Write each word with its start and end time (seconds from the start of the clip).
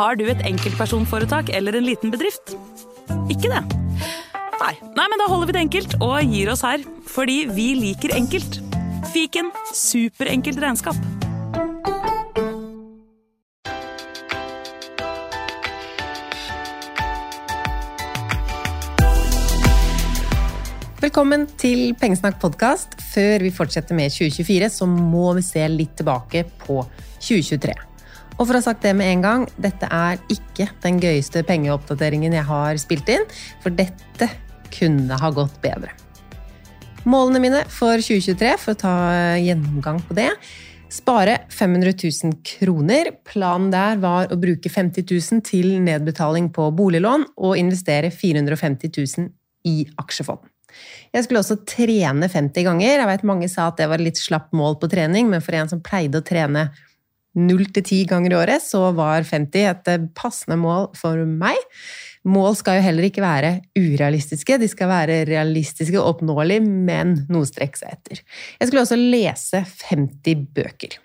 Har 0.00 0.14
du 0.16 0.22
et 0.32 0.38
enkeltpersonforetak 0.48 1.50
eller 1.52 1.76
en 1.76 1.84
liten 1.84 2.08
bedrift? 2.08 2.54
Ikke 3.28 3.50
det? 3.52 3.58
Nei. 4.56 4.70
Nei, 4.96 5.04
men 5.12 5.20
da 5.20 5.26
holder 5.28 5.50
vi 5.50 5.52
det 5.52 5.60
enkelt 5.60 5.96
og 6.00 6.14
gir 6.24 6.48
oss 6.48 6.62
her. 6.64 6.80
Fordi 7.04 7.42
vi 7.52 7.66
liker 7.76 8.14
enkelt. 8.16 8.62
Fiken 9.12 9.50
superenkelt 9.76 10.62
regnskap. 10.64 10.96
Velkommen 21.04 21.44
til 21.60 21.92
Pengesnakk 22.00 22.40
podkast. 22.40 22.96
Før 23.12 23.44
vi 23.44 23.52
fortsetter 23.52 24.00
med 24.00 24.16
2024, 24.16 24.72
så 24.80 24.88
må 24.88 25.34
vi 25.36 25.44
se 25.44 25.68
litt 25.68 25.92
tilbake 26.00 26.46
på 26.64 26.80
2023. 27.20 27.89
Og 28.40 28.48
for 28.48 28.56
å 28.56 28.60
ha 28.62 28.64
sagt 28.64 28.86
det 28.86 28.94
med 28.96 29.10
en 29.12 29.24
gang, 29.24 29.42
dette 29.60 29.88
er 29.92 30.20
ikke 30.32 30.70
den 30.80 30.96
gøyeste 31.02 31.42
pengeoppdateringen 31.44 32.32
jeg 32.38 32.48
har 32.48 32.80
spilt 32.80 33.12
inn, 33.12 33.26
for 33.60 33.76
dette 33.76 34.30
kunne 34.72 35.18
ha 35.20 35.30
gått 35.36 35.60
bedre. 35.60 35.92
Målene 37.04 37.40
mine 37.42 37.62
for 37.72 38.00
2023, 38.00 38.56
for 38.60 38.72
å 38.72 38.80
ta 38.80 38.96
gjennomgang 39.40 40.00
på 40.08 40.16
det 40.16 40.30
Spare 40.90 41.36
500 41.54 41.92
000 42.02 42.32
kroner. 42.42 43.12
Planen 43.22 43.68
der 43.70 44.00
var 44.02 44.32
å 44.32 44.38
bruke 44.40 44.72
50 44.72 45.04
000 45.06 45.44
til 45.46 45.76
nedbetaling 45.84 46.48
på 46.50 46.66
boliglån 46.74 47.28
og 47.38 47.58
investere 47.60 48.10
450 48.10 48.90
000 48.96 49.28
i 49.70 49.84
aksjefond. 50.02 50.42
Jeg 51.14 51.26
skulle 51.26 51.42
også 51.44 51.60
trene 51.66 52.26
50 52.30 52.66
ganger. 52.66 52.96
Jeg 52.96 53.10
vet 53.12 53.26
Mange 53.26 53.48
sa 53.50 53.68
at 53.70 53.78
det 53.78 53.86
var 53.90 54.02
litt 54.02 54.18
slapp 54.18 54.50
mål 54.56 54.80
på 54.82 54.90
trening, 54.90 55.30
men 55.30 55.42
for 55.44 55.54
en 55.58 55.70
som 55.70 55.82
pleide 55.82 56.18
å 56.18 56.26
trene 56.26 56.72
0 57.38 57.66
til 57.70 57.84
10 57.84 58.04
ganger 58.10 58.34
i 58.34 58.38
året, 58.40 58.64
så 58.64 58.88
var 58.96 59.26
50 59.26 59.68
et 59.70 60.08
passende 60.18 60.58
mål 60.58 60.88
for 60.98 61.20
meg. 61.24 61.58
Mål 62.28 62.56
skal 62.58 62.80
jo 62.80 62.84
heller 62.84 63.06
ikke 63.06 63.24
være 63.24 63.52
urealistiske, 63.78 64.58
de 64.60 64.68
skal 64.68 64.90
være 64.90 65.22
realistiske 65.30 65.96
og 66.00 66.16
oppnåelige, 66.16 66.64
men 66.64 67.20
noe 67.32 67.48
strekke 67.48 67.80
seg 67.80 67.94
etter. 67.94 68.24
Jeg 68.58 68.68
skulle 68.68 68.84
også 68.84 68.98
lese 68.98 69.62
50 69.88 70.50
bøker. 70.56 70.98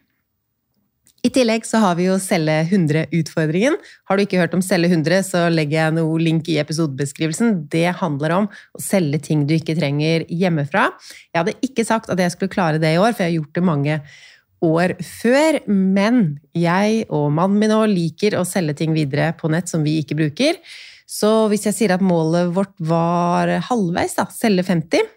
I 1.25 1.31
tillegg 1.33 1.63
så 1.65 1.79
har 1.81 1.95
vi 1.97 2.05
jo 2.05 2.19
Selge 2.21 2.59
100-utfordringen. 2.67 3.79
Har 4.05 4.17
du 4.17 4.21
ikke 4.25 4.37
hørt 4.37 4.53
om 4.53 4.61
Selge 4.61 4.91
100, 4.91 5.23
så 5.25 5.47
legger 5.49 5.79
jeg 5.79 5.95
noe 5.95 6.19
link 6.21 6.51
i 6.53 6.59
episodebeskrivelsen. 6.61 7.63
Det 7.71 7.95
handler 8.01 8.35
om 8.35 8.45
å 8.51 8.83
selge 8.83 9.23
ting 9.31 9.47
du 9.49 9.55
ikke 9.55 9.73
trenger 9.79 10.27
hjemmefra. 10.29 10.91
Jeg 11.33 11.39
hadde 11.39 11.57
ikke 11.65 11.87
sagt 11.87 12.11
at 12.13 12.21
jeg 12.21 12.35
skulle 12.35 12.53
klare 12.53 12.81
det 12.81 12.93
i 12.93 13.01
år, 13.01 13.15
for 13.15 13.25
jeg 13.25 13.31
har 13.31 13.39
gjort 13.39 13.57
det 13.57 13.65
mange 13.71 13.97
år 13.97 14.33
før, 14.61 15.59
men 15.67 16.39
jeg 16.53 17.05
og 17.09 17.31
mannen 17.31 17.59
min 17.59 17.69
nå 17.69 17.85
liker 17.91 18.37
å 18.39 18.45
selge 18.47 18.73
ting 18.81 18.93
videre 18.93 19.33
på 19.37 19.49
nett 19.51 19.69
som 19.69 19.83
vi 19.83 19.99
ikke 20.01 20.15
bruker. 20.15 20.57
Så 21.05 21.47
hvis 21.51 21.67
jeg 21.67 21.75
sier 21.75 21.93
at 21.93 22.01
målet 22.01 22.49
vårt 22.55 22.73
var 22.79 23.47
halvveis, 23.69 24.15
da, 24.17 24.25
selge 24.33 24.63
50 24.65 25.11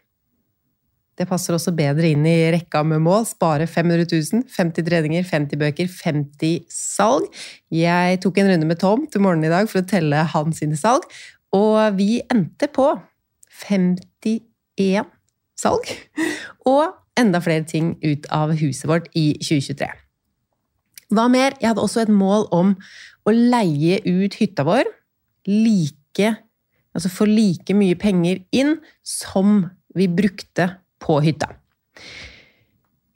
Det 1.19 1.27
passer 1.27 1.55
også 1.55 1.73
bedre 1.75 2.13
inn 2.13 2.27
i 2.29 2.53
rekka 2.55 2.85
med 2.87 3.01
mål. 3.03 3.25
Spare 3.27 3.67
500 3.67 4.07
000, 4.07 4.45
50 4.55 4.85
treninger, 4.87 5.25
50 5.27 5.59
bøker, 5.59 5.89
50 5.91 6.69
salg. 6.71 7.27
Jeg 7.75 8.21
tok 8.23 8.39
en 8.39 8.53
runde 8.53 8.69
med 8.69 8.79
Tom 8.79 9.07
til 9.11 9.25
morgenen 9.25 9.49
i 9.49 9.55
dag 9.55 9.67
for 9.67 9.83
å 9.83 9.89
telle 9.89 10.23
hans 10.35 10.63
salg, 10.79 11.09
og 11.51 11.97
vi 11.99 12.21
endte 12.31 12.69
på 12.71 12.93
51 13.67 15.11
salg. 15.59 15.91
Og 16.69 16.95
enda 17.19 17.41
flere 17.45 17.67
ting 17.69 17.97
ut 18.05 18.29
av 18.35 18.55
huset 18.59 18.89
vårt 18.91 19.09
i 19.19 19.33
2023. 19.43 19.89
Hva 21.15 21.25
mer? 21.33 21.57
Jeg 21.61 21.73
hadde 21.73 21.85
også 21.85 22.05
et 22.05 22.13
mål 22.13 22.47
om 22.55 22.75
å 23.29 23.35
leie 23.35 24.01
ut 24.05 24.37
hytta 24.41 24.67
vår 24.69 24.89
like 25.49 26.35
Altså 26.97 27.13
få 27.13 27.29
like 27.29 27.75
mye 27.79 27.95
penger 28.01 28.41
inn 28.57 28.73
som 29.07 29.61
vi 29.95 30.09
brukte 30.11 30.65
på 30.99 31.21
hytta. 31.23 31.47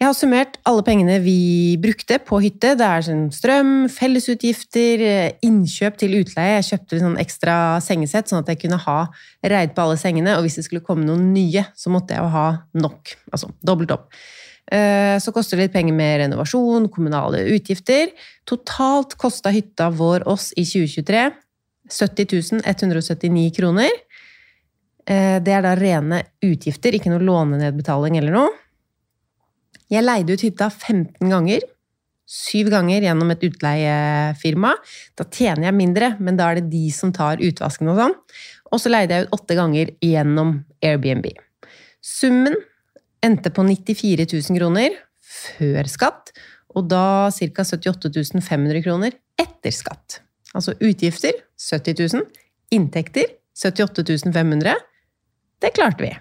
Jeg 0.02 0.08
har 0.08 0.16
summert 0.18 0.56
alle 0.66 0.82
pengene 0.82 1.20
vi 1.22 1.76
brukte 1.78 2.16
på 2.26 2.40
hytte. 2.42 2.72
Det 2.74 2.82
er 2.82 3.04
sånn 3.06 3.28
strøm, 3.30 3.68
fellesutgifter, 3.86 5.02
innkjøp 5.46 6.00
til 6.00 6.16
utleie. 6.18 6.56
Jeg 6.56 6.64
kjøpte 6.72 6.98
sånn 6.98 7.20
ekstra 7.22 7.54
sengesett, 7.86 8.26
sånn 8.26 8.40
at 8.40 8.48
jeg 8.50 8.58
kunne 8.64 8.80
ha 8.82 8.96
reid 9.52 9.76
på 9.76 9.84
alle 9.84 10.00
sengene. 10.00 10.32
Og 10.34 10.42
hvis 10.42 10.58
det 10.58 10.64
skulle 10.66 10.82
komme 10.82 11.06
noen 11.06 11.28
nye, 11.30 11.62
så 11.78 11.92
måtte 11.94 12.16
jeg 12.16 12.24
jo 12.24 12.32
ha 12.32 12.48
nok. 12.74 13.12
Altså 13.30 13.52
dobbelt 13.62 13.94
opp. 13.94 14.08
Eh, 14.74 15.20
så 15.22 15.30
koster 15.36 15.60
det 15.60 15.68
litt 15.68 15.76
penger 15.76 15.94
med 15.94 16.16
renovasjon, 16.24 16.90
kommunale 16.90 17.44
utgifter. 17.54 18.10
Totalt 18.50 19.14
kosta 19.22 19.54
hytta 19.54 19.86
vår 19.94 20.26
oss 20.26 20.48
i 20.58 20.66
2023 20.66 21.28
70 21.92 22.64
179 22.66 23.54
kroner. 23.54 23.94
Eh, 25.06 25.38
det 25.38 25.54
er 25.54 25.62
da 25.62 25.76
rene 25.78 26.24
utgifter, 26.42 26.98
ikke 26.98 27.14
noe 27.14 27.22
lånenedbetaling 27.22 28.18
eller 28.18 28.38
noe. 28.40 28.58
Jeg 29.90 30.04
leide 30.04 30.34
ut 30.34 30.44
hytta 30.44 30.68
15 30.70 31.30
ganger. 31.32 31.64
Syv 32.32 32.70
ganger 32.72 33.04
gjennom 33.04 33.32
et 33.34 33.42
utleiefirma. 33.44 34.72
Da 35.18 35.26
tjener 35.26 35.68
jeg 35.68 35.76
mindre, 35.76 36.14
men 36.22 36.38
da 36.38 36.48
er 36.50 36.60
det 36.60 36.70
de 36.72 36.86
som 36.94 37.12
tar 37.12 37.42
utvasken 37.44 37.90
og 37.92 37.98
sånn. 37.98 38.16
Og 38.72 38.80
så 38.80 38.92
leide 38.92 39.18
jeg 39.18 39.26
ut 39.26 39.36
åtte 39.36 39.56
ganger 39.58 39.92
gjennom 40.00 40.54
Airbnb. 40.84 41.28
Summen 42.02 42.56
endte 43.22 43.52
på 43.54 43.64
94 43.66 44.26
000 44.26 44.58
kroner 44.58 44.96
før 45.22 45.88
skatt, 45.90 46.32
og 46.72 46.88
da 46.90 47.28
ca. 47.30 47.64
78 47.68 48.40
500 48.40 48.82
kroner 48.84 49.14
etter 49.40 49.74
skatt. 49.74 50.22
Altså 50.56 50.74
utgifter 50.80 51.36
70 51.60 52.00
000, 52.16 52.26
inntekter 52.72 53.28
78 53.56 54.32
500. 54.32 54.74
Det 55.62 55.72
klarte 55.76 56.06
vi. 56.06 56.12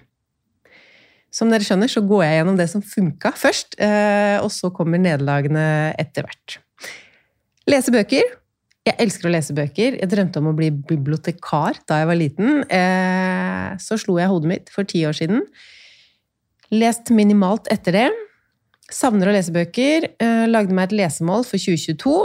Som 1.32 1.48
dere 1.52 1.64
skjønner, 1.64 1.88
så 1.88 2.02
går 2.04 2.26
jeg 2.26 2.38
gjennom 2.40 2.58
det 2.58 2.68
som 2.68 2.84
funka 2.84 3.32
først, 3.40 3.78
eh, 3.80 4.36
og 4.42 4.50
så 4.52 4.68
kommer 4.74 5.00
nederlagene 5.00 5.64
etter 6.00 6.26
hvert. 6.28 6.58
Lese 7.70 7.94
bøker. 7.94 8.26
Jeg 8.82 8.98
elsker 8.98 9.28
å 9.28 9.32
lese 9.32 9.54
bøker. 9.54 9.96
Jeg 10.00 10.10
drømte 10.10 10.42
om 10.42 10.50
å 10.50 10.56
bli 10.58 10.68
bibliotekar 10.74 11.78
da 11.88 12.00
jeg 12.02 12.10
var 12.10 12.18
liten. 12.18 12.64
Eh, 12.66 13.68
så 13.80 13.96
slo 14.00 14.18
jeg 14.18 14.28
hodet 14.28 14.50
mitt 14.50 14.72
for 14.74 14.88
ti 14.88 15.04
år 15.08 15.16
siden. 15.16 15.46
Lest 16.74 17.12
minimalt 17.14 17.70
etter 17.72 17.96
det. 17.96 18.08
Savner 18.92 19.30
å 19.30 19.36
lese 19.36 19.54
bøker. 19.54 20.10
Eh, 20.20 20.44
lagde 20.50 20.74
meg 20.74 20.90
et 20.90 20.98
lesemål 21.04 21.46
for 21.48 21.62
2022 21.62 22.16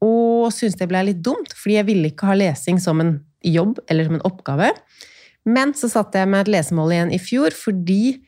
og 0.00 0.48
syntes 0.54 0.78
det 0.80 0.88
ble 0.88 1.02
litt 1.10 1.20
dumt, 1.24 1.52
fordi 1.56 1.76
jeg 1.76 1.88
ville 1.90 2.10
ikke 2.10 2.30
ha 2.30 2.36
lesing 2.38 2.80
som 2.80 3.02
en 3.02 3.18
jobb 3.44 3.78
eller 3.88 4.08
som 4.08 4.16
en 4.16 4.26
oppgave. 4.28 4.70
Men 5.48 5.72
så 5.76 5.90
satte 5.92 6.20
jeg 6.20 6.28
meg 6.32 6.44
et 6.44 6.52
lesemål 6.56 6.94
igjen 6.94 7.12
i 7.16 7.20
fjor, 7.20 7.54
fordi 7.56 8.18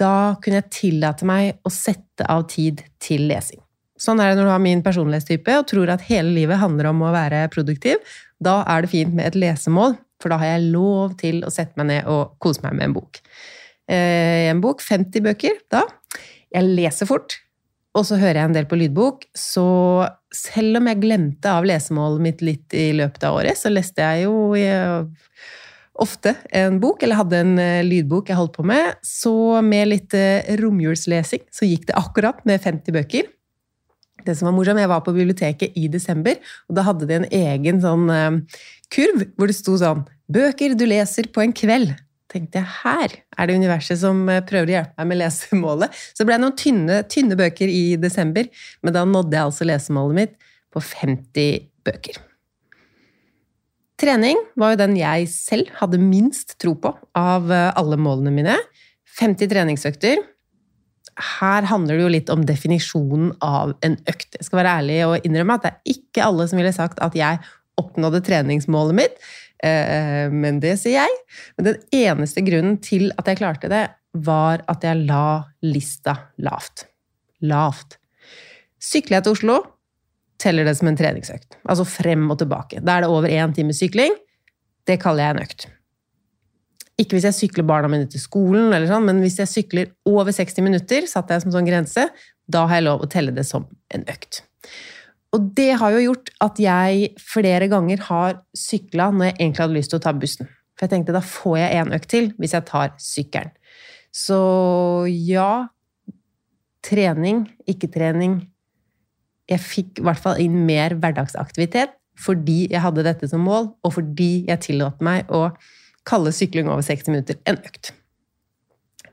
da 0.00 0.36
kunne 0.42 0.60
jeg 0.62 0.72
tillate 0.74 1.26
meg 1.28 1.60
å 1.66 1.72
sette 1.72 2.26
av 2.30 2.46
tid 2.50 2.82
til 3.02 3.26
lesing. 3.30 3.60
Sånn 4.00 4.18
er 4.20 4.32
det 4.32 4.40
når 4.40 4.48
du 4.48 4.52
har 4.52 4.62
min 4.62 4.82
personlighetstype 4.84 5.54
og 5.60 5.68
tror 5.70 5.92
at 5.94 6.04
hele 6.08 6.32
livet 6.34 6.58
handler 6.60 6.90
om 6.90 7.04
å 7.06 7.12
være 7.14 7.44
produktiv. 7.54 8.02
Da 8.42 8.60
er 8.70 8.84
det 8.84 8.90
fint 8.90 9.14
med 9.14 9.30
et 9.30 9.38
lesemål, 9.38 9.94
for 10.22 10.32
da 10.32 10.40
har 10.40 10.56
jeg 10.56 10.72
lov 10.74 11.14
til 11.20 11.44
å 11.46 11.52
sette 11.52 11.78
meg 11.78 11.90
ned 11.92 12.10
og 12.10 12.34
kose 12.42 12.64
meg 12.64 12.74
med 12.78 12.88
en 12.88 12.96
bok. 12.96 13.22
Eh, 13.86 14.50
en 14.50 14.62
bok, 14.64 14.82
50 14.82 15.24
bøker, 15.24 15.62
da. 15.72 15.84
Jeg 16.54 16.74
leser 16.74 17.08
fort, 17.08 17.38
og 17.94 18.06
så 18.08 18.18
hører 18.18 18.40
jeg 18.40 18.50
en 18.50 18.56
del 18.56 18.68
på 18.70 18.78
lydbok. 18.80 19.28
Så 19.38 19.66
selv 20.34 20.80
om 20.80 20.90
jeg 20.90 21.02
glemte 21.02 21.54
av 21.54 21.66
lesemålet 21.68 22.24
mitt 22.26 22.44
litt 22.46 22.74
i 22.74 22.88
løpet 22.98 23.28
av 23.28 23.38
året, 23.38 23.58
så 23.58 23.70
leste 23.70 24.02
jeg 24.02 24.26
jo 24.26 24.34
ofte 26.02 26.34
en 26.54 26.80
bok, 26.82 27.02
eller 27.02 27.20
hadde 27.20 27.40
en 27.44 27.54
eh, 27.62 27.84
lydbok 27.86 28.30
jeg 28.30 28.38
holdt 28.38 28.56
på 28.56 28.66
med. 28.66 28.98
Så 29.06 29.34
med 29.64 29.90
litt 29.92 30.16
romjulslesing 30.60 31.44
så 31.54 31.68
gikk 31.68 31.88
det 31.90 31.98
akkurat 32.00 32.40
med 32.48 32.62
50 32.62 32.96
bøker. 32.96 33.28
Det 34.24 34.32
som 34.38 34.48
var 34.48 34.54
morsomt, 34.56 34.80
Jeg 34.80 34.88
var 34.88 35.02
på 35.04 35.12
biblioteket 35.12 35.76
i 35.76 35.88
desember, 35.92 36.38
og 36.68 36.78
da 36.78 36.86
hadde 36.86 37.06
de 37.06 37.18
en 37.18 37.28
egen 37.28 37.82
sånn 37.82 38.08
kurv 38.94 39.26
hvor 39.36 39.50
det 39.50 39.56
sto 39.58 39.76
sånn 39.76 40.06
'Bøker 40.24 40.72
du 40.72 40.86
leser 40.88 41.28
på 41.28 41.42
en 41.42 41.52
kveld' 41.52 41.92
tenkte 42.34 42.60
jeg 42.60 42.70
her 42.82 43.16
er 43.38 43.48
det 43.48 43.58
universet 43.60 44.00
som 44.00 44.24
eh, 44.30 44.42
prøver 44.46 44.70
å 44.70 44.76
hjelpe 44.78 45.00
meg 45.00 45.10
med 45.12 45.20
lesemålet. 45.22 45.98
Så 46.12 46.22
det 46.22 46.30
ble 46.30 46.40
noen 46.42 46.58
tynne, 46.58 47.00
tynne 47.10 47.38
bøker 47.38 47.70
i 47.70 47.84
desember, 48.00 48.48
men 48.82 48.96
da 48.96 49.04
nådde 49.08 49.36
jeg 49.36 49.50
altså 49.50 49.68
lesemålet 49.68 50.20
mitt 50.20 50.38
på 50.74 50.82
50 50.82 51.68
bøker. 51.86 52.18
Trening 54.00 54.38
var 54.58 54.74
jo 54.74 54.80
den 54.80 54.96
jeg 54.98 55.28
selv 55.30 55.70
hadde 55.78 56.00
minst 56.02 56.56
tro 56.62 56.74
på 56.74 56.90
av 57.18 57.50
eh, 57.52 57.70
alle 57.78 57.98
målene 58.00 58.32
mine. 58.34 58.56
50 59.20 59.50
treningsøkter. 59.52 60.22
Her 61.38 61.66
handler 61.70 61.94
det 61.94 62.02
jo 62.02 62.10
litt 62.10 62.32
om 62.34 62.42
definisjonen 62.46 63.30
av 63.44 63.76
en 63.86 63.94
økt. 64.10 64.34
Jeg 64.34 64.48
skal 64.48 64.60
være 64.60 64.78
ærlig 64.80 64.98
og 65.06 65.28
innrømme 65.28 65.58
at 65.58 65.66
det 65.66 65.70
er 65.72 65.94
ikke 65.94 66.24
alle 66.26 66.48
som 66.50 66.58
ville 66.58 66.74
sagt 66.74 66.98
at 67.04 67.14
jeg 67.18 67.38
oppnådde 67.78 68.22
treningsmålet 68.26 68.98
mitt. 68.98 69.20
Eh, 69.62 70.26
men 70.34 70.58
det 70.62 70.74
sier 70.82 71.04
jeg. 71.04 71.20
Men 71.54 71.70
den 71.70 71.78
eneste 71.94 72.42
grunnen 72.46 72.80
til 72.82 73.12
at 73.14 73.30
jeg 73.30 73.38
klarte 73.42 73.70
det, 73.70 73.86
var 74.14 74.62
at 74.70 74.82
jeg 74.86 75.06
la 75.06 75.44
lista 75.66 76.16
lavt. 76.42 76.88
Lavt. 77.46 77.98
Sykler 78.82 79.18
jeg 79.18 79.26
til 79.26 79.38
Oslo, 79.38 79.56
teller 80.44 80.68
det 80.68 80.76
som 80.78 80.90
en 80.90 80.98
treningsøkt. 80.98 81.58
Altså 81.64 81.86
frem 81.88 82.28
og 82.32 82.38
tilbake. 82.42 82.82
Da 82.84 82.98
er 82.98 83.04
det 83.04 83.12
over 83.12 83.32
én 83.32 83.54
time 83.56 83.74
sykling. 83.76 84.14
Det 84.84 85.00
kaller 85.02 85.24
jeg 85.24 85.36
en 85.36 85.44
økt. 85.44 85.66
Ikke 87.00 87.16
hvis 87.16 87.26
jeg 87.26 87.36
sykler 87.36 87.66
barna 87.66 87.88
mine 87.90 88.06
til 88.10 88.22
skolen, 88.22 88.68
eller 88.68 88.86
sånn, 88.86 89.06
men 89.08 89.22
hvis 89.24 89.40
jeg 89.40 89.50
sykler 89.50 89.88
over 90.06 90.30
60 90.34 90.62
minutter, 90.62 91.08
satte 91.10 91.34
jeg 91.34 91.42
som 91.42 91.54
sånn 91.54 91.66
grense, 91.66 92.06
da 92.46 92.66
har 92.68 92.78
jeg 92.78 92.86
lov 92.86 93.02
å 93.02 93.10
telle 93.10 93.34
det 93.34 93.46
som 93.48 93.66
en 93.94 94.04
økt. 94.12 94.44
Og 95.34 95.48
det 95.58 95.72
har 95.80 95.94
jo 95.96 96.04
gjort 96.04 96.30
at 96.44 96.60
jeg 96.62 97.08
flere 97.18 97.66
ganger 97.72 98.04
har 98.06 98.38
sykla 98.54 99.08
når 99.10 99.32
jeg 99.32 99.36
egentlig 99.40 99.64
hadde 99.64 99.78
lyst 99.80 99.90
til 99.90 99.98
å 99.98 100.04
ta 100.04 100.14
bussen. 100.14 100.50
For 100.74 100.86
jeg 100.86 100.94
tenkte 100.94 101.16
da 101.16 101.24
får 101.24 101.56
jeg 101.58 101.80
en 101.80 101.94
økt 101.96 102.10
til 102.12 102.30
hvis 102.38 102.54
jeg 102.54 102.68
tar 102.70 102.94
sykkelen. 103.02 103.54
Så 104.14 104.38
ja 105.10 105.66
Trening, 106.84 107.46
ikke 107.64 107.88
trening. 107.88 108.42
Jeg 109.50 109.60
fikk 109.60 110.00
i 110.00 110.06
hvert 110.06 110.22
fall 110.22 110.40
inn 110.42 110.64
mer 110.68 110.96
hverdagsaktivitet 110.98 111.94
fordi 112.20 112.68
jeg 112.70 112.78
hadde 112.78 113.02
dette 113.02 113.26
som 113.26 113.42
mål, 113.42 113.72
og 113.82 113.96
fordi 113.96 114.44
jeg 114.46 114.62
tillot 114.62 115.00
meg 115.02 115.30
å 115.34 115.48
kalle 116.06 116.30
sykling 116.34 116.68
over 116.70 116.84
60 116.86 117.10
minutter 117.10 117.40
en 117.50 117.58
økt. 117.58 117.90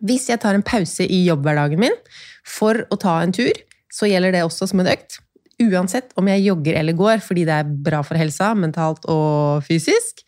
Hvis 0.06 0.28
jeg 0.30 0.42
tar 0.42 0.57
en 0.57 0.66
pause 0.66 1.06
i 1.06 1.24
jobbhverdagen 1.25 1.81
min 1.81 1.98
for 2.45 2.83
å 2.94 2.98
ta 3.01 3.19
en 3.24 3.33
tur, 3.33 3.57
så 3.92 4.10
gjelder 4.10 4.36
det 4.36 4.44
også 4.45 4.69
som 4.69 4.83
en 4.83 4.92
økt 4.92 5.18
uansett 5.62 6.13
om 6.18 6.30
jeg 6.31 6.45
jogger 6.48 6.77
eller 6.80 6.98
går, 6.98 7.22
fordi 7.22 7.45
det 7.45 7.57
er 7.57 7.74
bra 7.86 8.01
for 8.06 8.18
helsa, 8.18 8.51
mentalt 8.57 9.06
og 9.12 9.62
fysisk. 9.68 10.24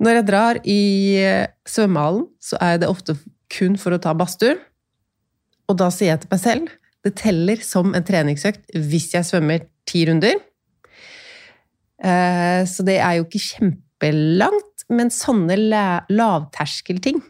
Når 0.00 0.16
jeg 0.16 0.28
drar 0.30 0.60
i 0.64 0.82
svømmehallen, 1.68 2.24
så 2.40 2.60
er 2.64 2.80
det 2.80 2.88
ofte 2.88 3.18
kun 3.52 3.76
for 3.80 3.92
å 3.92 4.00
ta 4.00 4.14
badstue. 4.16 4.56
Og 5.68 5.76
da 5.80 5.90
sier 5.92 6.14
jeg 6.14 6.22
til 6.22 6.32
meg 6.32 6.40
selv 6.42 6.79
det 7.06 7.14
teller 7.20 7.60
som 7.64 7.94
en 7.96 8.04
treningsøkt 8.06 8.74
hvis 8.76 9.10
jeg 9.14 9.26
svømmer 9.28 9.64
ti 9.88 10.04
runder. 10.08 10.40
Eh, 12.00 12.62
så 12.68 12.84
det 12.86 12.98
er 13.00 13.18
jo 13.18 13.26
ikke 13.26 13.44
kjempelangt, 13.44 14.86
men 14.90 15.12
sånne 15.14 15.54
lavterskelting 16.10 17.20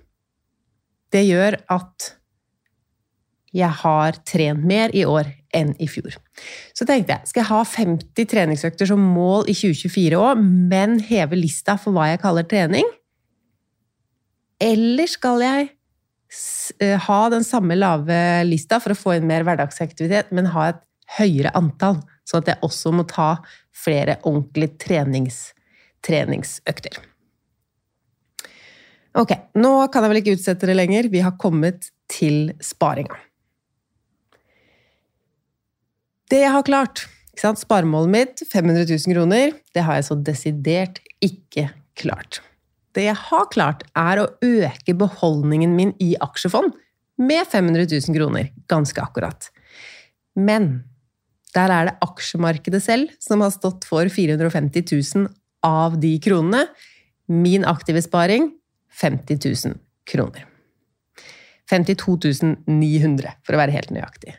Det 1.12 1.20
gjør 1.26 1.58
at 1.74 2.06
jeg 3.52 3.68
har 3.82 4.16
trent 4.24 4.62
mer 4.64 4.94
i 4.94 5.02
år 5.04 5.26
enn 5.56 5.72
i 5.82 5.88
fjor. 5.90 6.14
Så 6.76 6.86
tenkte 6.86 7.16
jeg, 7.16 7.26
skal 7.26 7.42
jeg 7.42 7.50
ha 7.50 7.60
50 7.66 8.28
treningsøkter 8.30 8.86
som 8.86 9.02
mål 9.02 9.50
i 9.50 9.56
2024 9.58 10.20
òg, 10.20 10.44
men 10.70 11.00
heve 11.08 11.38
lista 11.38 11.74
for 11.80 11.96
hva 11.96 12.12
jeg 12.12 12.22
kaller 12.22 12.46
trening? 12.46 12.86
Eller 14.62 15.10
skal 15.10 15.42
jeg 15.42 15.70
ha 17.06 17.20
den 17.32 17.44
samme 17.44 17.74
lave 17.74 18.16
lista 18.46 18.78
for 18.82 18.94
å 18.94 18.98
få 18.98 19.16
inn 19.16 19.26
mer 19.26 19.42
hverdagsaktivitet, 19.46 20.30
men 20.36 20.52
ha 20.54 20.68
et 20.70 20.82
høyere 21.18 21.50
antall, 21.58 21.98
sånn 22.28 22.44
at 22.44 22.52
jeg 22.52 22.62
også 22.66 22.92
må 22.94 23.04
ta 23.10 23.30
flere 23.74 24.20
ordentlige 24.22 24.78
trenings, 24.84 25.40
treningsøkter? 26.06 27.00
Ok, 29.18 29.34
nå 29.58 29.72
kan 29.90 30.04
jeg 30.06 30.12
vel 30.12 30.20
ikke 30.20 30.36
utsette 30.38 30.68
det 30.70 30.76
lenger. 30.76 31.08
Vi 31.10 31.22
har 31.24 31.34
kommet 31.40 31.90
til 32.10 32.52
sparinga. 32.62 33.18
Det 36.30 36.44
jeg 36.44 36.54
har 36.54 36.66
klart 36.66 37.08
ikke 37.40 37.42
sant? 37.42 37.62
Sparemålet 37.62 38.12
mitt, 38.12 38.42
500 38.52 38.86
000 38.86 39.16
kroner, 39.16 39.56
det 39.74 39.82
har 39.86 39.98
jeg 39.98 40.06
så 40.10 40.16
desidert 40.28 41.00
ikke 41.24 41.70
klart. 41.98 42.42
Det 42.96 43.06
jeg 43.06 43.18
har 43.28 43.48
klart, 43.54 43.84
er 43.94 44.20
å 44.22 44.30
øke 44.42 44.94
beholdningen 44.98 45.74
min 45.76 45.92
i 46.02 46.12
aksjefond 46.20 46.74
med 47.20 47.46
500 47.46 47.86
000 47.86 48.16
kroner. 48.16 48.50
Ganske 48.70 49.02
akkurat. 49.02 49.50
Men 50.34 50.82
der 51.54 51.72
er 51.74 51.88
det 51.88 51.98
aksjemarkedet 52.06 52.82
selv 52.82 53.14
som 53.22 53.42
har 53.44 53.52
stått 53.54 53.86
for 53.88 54.10
450 54.10 54.86
000 54.90 55.28
av 55.66 55.98
de 56.02 56.14
kronene. 56.22 56.66
Min 57.30 57.66
aktive 57.68 58.02
sparing 58.02 58.50
50 59.00 59.38
000 59.68 59.78
kroner. 60.10 60.46
52 61.70 62.16
900, 62.66 63.36
for 63.46 63.54
å 63.54 63.60
være 63.60 63.74
helt 63.76 63.92
nøyaktig. 63.94 64.34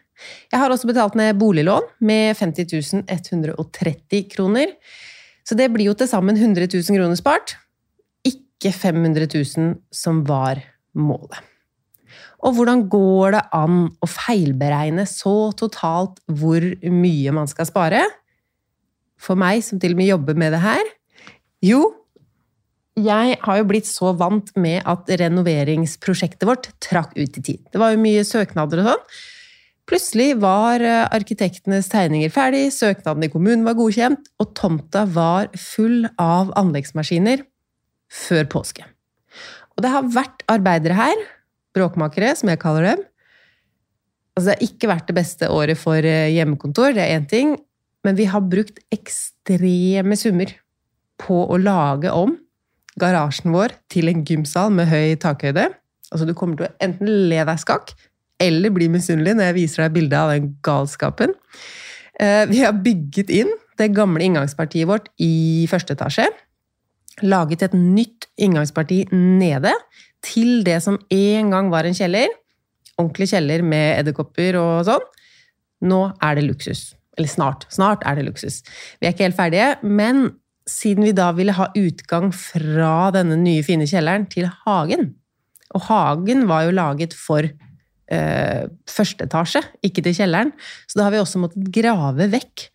Jeg 0.52 0.60
har 0.60 0.74
også 0.74 0.90
betalt 0.90 1.16
ned 1.18 1.40
boliglån 1.40 1.88
med 2.04 2.36
50 2.38 3.06
130 3.08 4.28
kroner. 4.34 4.76
Så 5.48 5.56
det 5.58 5.72
blir 5.74 5.88
jo 5.88 5.96
til 5.98 6.10
sammen 6.12 6.38
100 6.38 6.68
000 6.68 6.98
kroner 7.00 7.18
spart. 7.18 7.56
Ikke 8.62 8.76
500 8.78 9.26
000 9.26 9.72
som 9.90 10.22
var 10.28 10.62
målet. 10.94 11.40
Og 12.46 12.54
hvordan 12.58 12.84
går 12.90 13.36
det 13.36 13.42
an 13.58 13.80
å 14.02 14.10
feilberegne 14.10 15.08
så 15.10 15.50
totalt 15.58 16.20
hvor 16.30 16.62
mye 16.94 17.34
man 17.34 17.50
skal 17.50 17.66
spare? 17.70 18.04
For 19.22 19.38
meg 19.38 19.64
som 19.66 19.82
til 19.82 19.96
og 19.96 20.02
med 20.02 20.12
jobber 20.12 20.38
med 20.38 20.54
det 20.54 20.62
her? 20.62 20.94
Jo, 21.66 21.82
jeg 23.02 23.38
har 23.42 23.60
jo 23.60 23.68
blitt 23.70 23.90
så 23.90 24.14
vant 24.18 24.50
med 24.62 24.82
at 24.90 25.10
renoveringsprosjektet 25.22 26.46
vårt 26.46 26.70
trakk 26.84 27.14
ut 27.18 27.38
i 27.42 27.42
tid. 27.42 27.62
Det 27.74 27.82
var 27.82 27.94
jo 27.94 28.02
mye 28.02 28.26
søknader 28.28 28.82
og 28.82 28.92
sånn. 28.92 29.06
Plutselig 29.90 30.36
var 30.40 30.84
eh, 30.86 31.08
arkitektenes 31.10 31.90
tegninger 31.92 32.30
ferdig, 32.32 32.68
søknaden 32.72 33.26
i 33.26 33.32
kommunen 33.34 33.66
var 33.66 33.76
godkjent, 33.80 34.30
og 34.40 34.54
tomta 34.56 35.04
var 35.10 35.50
full 35.58 36.06
av 36.22 36.54
anleggsmaskiner 36.60 37.42
før 38.12 38.48
påske. 38.52 38.86
Og 39.76 39.86
det 39.86 39.92
har 39.94 40.10
vært 40.12 40.44
arbeidere 40.52 40.98
her, 40.98 41.24
bråkmakere, 41.76 42.34
som 42.36 42.52
jeg 42.52 42.60
kaller 42.62 42.90
dem. 42.92 43.04
Altså, 44.36 44.46
det 44.46 44.56
har 44.56 44.66
ikke 44.68 44.92
vært 44.92 45.10
det 45.10 45.18
beste 45.18 45.52
året 45.52 45.80
for 45.80 46.08
eh, 46.08 46.32
hjemmekontor, 46.36 46.96
det 46.96 47.06
er 47.06 47.18
én 47.20 47.28
ting, 47.32 47.56
men 48.06 48.18
vi 48.18 48.28
har 48.32 48.44
brukt 48.44 48.80
ekstreme 48.94 50.18
summer 50.18 50.54
på 51.22 51.44
å 51.46 51.60
lage 51.62 52.12
om 52.16 52.36
garasjen 53.00 53.54
vår 53.54 53.76
til 53.92 54.12
en 54.12 54.24
gymsal 54.28 54.72
med 54.74 54.90
høy 54.92 55.16
takhøyde. 55.22 55.70
Altså, 56.12 56.28
du 56.28 56.34
kommer 56.36 56.60
til 56.60 56.68
å 56.68 56.74
enten 56.84 57.12
le 57.32 57.44
deg 57.48 57.62
skakk 57.62 57.94
eller 58.42 58.74
bli 58.74 58.88
misunnelig 58.92 59.36
når 59.38 59.52
jeg 59.52 59.58
viser 59.60 59.86
deg 59.86 59.98
bildet 60.00 60.18
av 60.18 60.32
den 60.34 60.54
galskapen. 60.66 61.36
Eh, 62.20 62.46
vi 62.50 62.64
har 62.64 62.80
bygget 62.84 63.32
inn 63.42 63.52
det 63.80 63.92
gamle 63.96 64.26
inngangspartiet 64.26 64.90
vårt 64.90 65.08
i 65.22 65.68
første 65.72 65.96
etasje. 65.98 66.28
Laget 67.20 67.66
et 67.66 67.76
nytt 67.76 68.30
inngangsparti 68.40 69.04
nede 69.12 69.74
til 70.26 70.62
det 70.66 70.80
som 70.86 71.00
en 71.12 71.52
gang 71.54 71.72
var 71.74 71.88
en 71.88 71.98
kjeller. 71.98 72.32
Ordentlig 72.98 73.32
kjeller 73.34 73.64
med 73.66 74.00
edderkopper 74.00 74.58
og 74.62 74.86
sånn. 74.88 75.08
Nå 75.92 76.02
er 76.24 76.38
det 76.38 76.46
luksus. 76.46 76.92
Eller 77.18 77.32
snart. 77.32 77.66
Snart 77.74 78.06
er 78.08 78.18
det 78.18 78.28
luksus. 78.30 78.62
Vi 79.00 79.08
er 79.08 79.16
ikke 79.16 79.28
helt 79.28 79.40
ferdige, 79.40 79.74
men 79.84 80.30
siden 80.70 81.06
vi 81.08 81.16
da 81.18 81.32
ville 81.36 81.56
ha 81.58 81.68
utgang 81.76 82.30
fra 82.36 83.10
denne 83.16 83.38
nye, 83.42 83.66
fine 83.66 83.88
kjelleren 83.90 84.28
til 84.30 84.46
hagen 84.64 85.16
Og 85.74 85.82
hagen 85.88 86.46
var 86.50 86.68
jo 86.68 86.76
laget 86.76 87.16
for 87.18 87.48
eh, 87.48 88.64
første 88.90 89.26
etasje, 89.26 89.64
ikke 89.84 90.04
til 90.06 90.16
kjelleren. 90.20 90.52
Så 90.88 91.00
da 91.00 91.08
har 91.08 91.16
vi 91.16 91.22
også 91.22 91.42
måttet 91.42 91.72
grave 91.74 92.28
vekk 92.32 92.68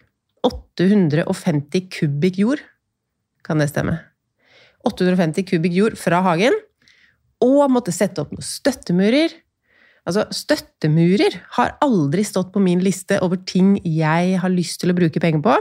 850 0.49 1.89
kubikk 1.93 2.41
jord. 2.41 2.63
Kan 3.45 3.61
det 3.61 3.71
stemme? 3.71 3.99
850 4.87 5.47
kubikk 5.49 5.75
jord 5.77 5.99
fra 6.01 6.23
hagen. 6.25 6.55
Og 7.45 7.67
måtte 7.73 7.95
sette 7.95 8.23
opp 8.23 8.33
noen 8.33 8.45
støttemurer. 8.45 9.35
Altså, 10.07 10.25
støttemurer 10.31 11.41
har 11.59 11.75
aldri 11.85 12.23
stått 12.25 12.53
på 12.55 12.63
min 12.63 12.81
liste 12.85 13.19
over 13.25 13.41
ting 13.43 13.75
jeg 13.83 14.39
har 14.41 14.53
lyst 14.53 14.81
til 14.81 14.93
å 14.93 14.97
bruke 14.97 15.23
penger 15.23 15.43
på. 15.45 15.57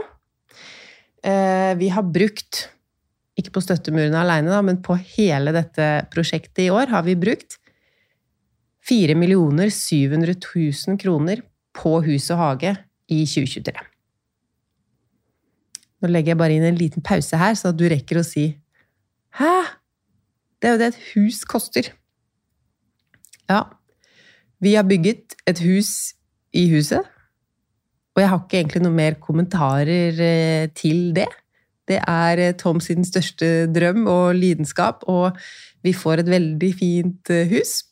Eh, 1.26 1.72
vi 1.80 1.90
har 1.90 2.06
brukt, 2.06 2.68
ikke 3.36 3.56
på 3.56 3.64
støttemurene 3.64 4.22
alene, 4.22 4.60
men 4.62 4.78
på 4.84 4.94
hele 5.16 5.52
dette 5.56 6.06
prosjektet 6.12 6.68
i 6.68 6.70
år, 6.70 6.92
har 6.94 7.02
vi 7.08 7.18
brukt 7.18 7.58
4 8.86 9.16
700 9.18 10.36
000 10.38 10.98
kroner 11.02 11.42
på 11.74 11.98
hus 12.06 12.30
og 12.30 12.38
hage 12.38 12.76
i 13.10 13.24
2023. 13.26 13.74
Nå 16.02 16.12
legger 16.12 16.34
jeg 16.34 16.38
bare 16.38 16.54
inn 16.54 16.66
en 16.68 16.78
liten 16.78 17.02
pause 17.02 17.38
her, 17.40 17.56
så 17.58 17.72
at 17.72 17.78
du 17.78 17.88
rekker 17.90 18.20
å 18.20 18.26
si 18.26 18.52
Hæ? 19.36 19.54
Det 20.60 20.68
er 20.68 20.72
jo 20.72 20.80
det 20.80 20.86
et 20.94 21.02
hus 21.12 21.42
koster. 21.44 21.90
Ja, 23.50 23.62
vi 24.64 24.72
har 24.74 24.86
bygget 24.88 25.36
et 25.46 25.60
hus 25.60 26.14
i 26.56 26.64
huset, 26.72 27.04
og 28.16 28.22
jeg 28.22 28.30
har 28.32 28.40
ikke 28.40 28.56
egentlig 28.62 28.80
noe 28.86 28.96
mer 28.96 29.18
kommentarer 29.20 30.16
eh, 30.24 30.70
til 30.72 31.12
det. 31.14 31.28
Det 31.86 32.00
er 32.00 32.40
eh, 32.40 32.54
Tom 32.56 32.80
sin 32.80 33.04
største 33.04 33.68
drøm 33.68 34.08
og 34.08 34.38
lidenskap, 34.40 35.04
og 35.04 35.36
vi 35.84 35.92
får 35.92 36.24
et 36.24 36.32
veldig 36.32 36.72
fint 36.80 37.30
eh, 37.30 37.52
hus. 37.52 37.82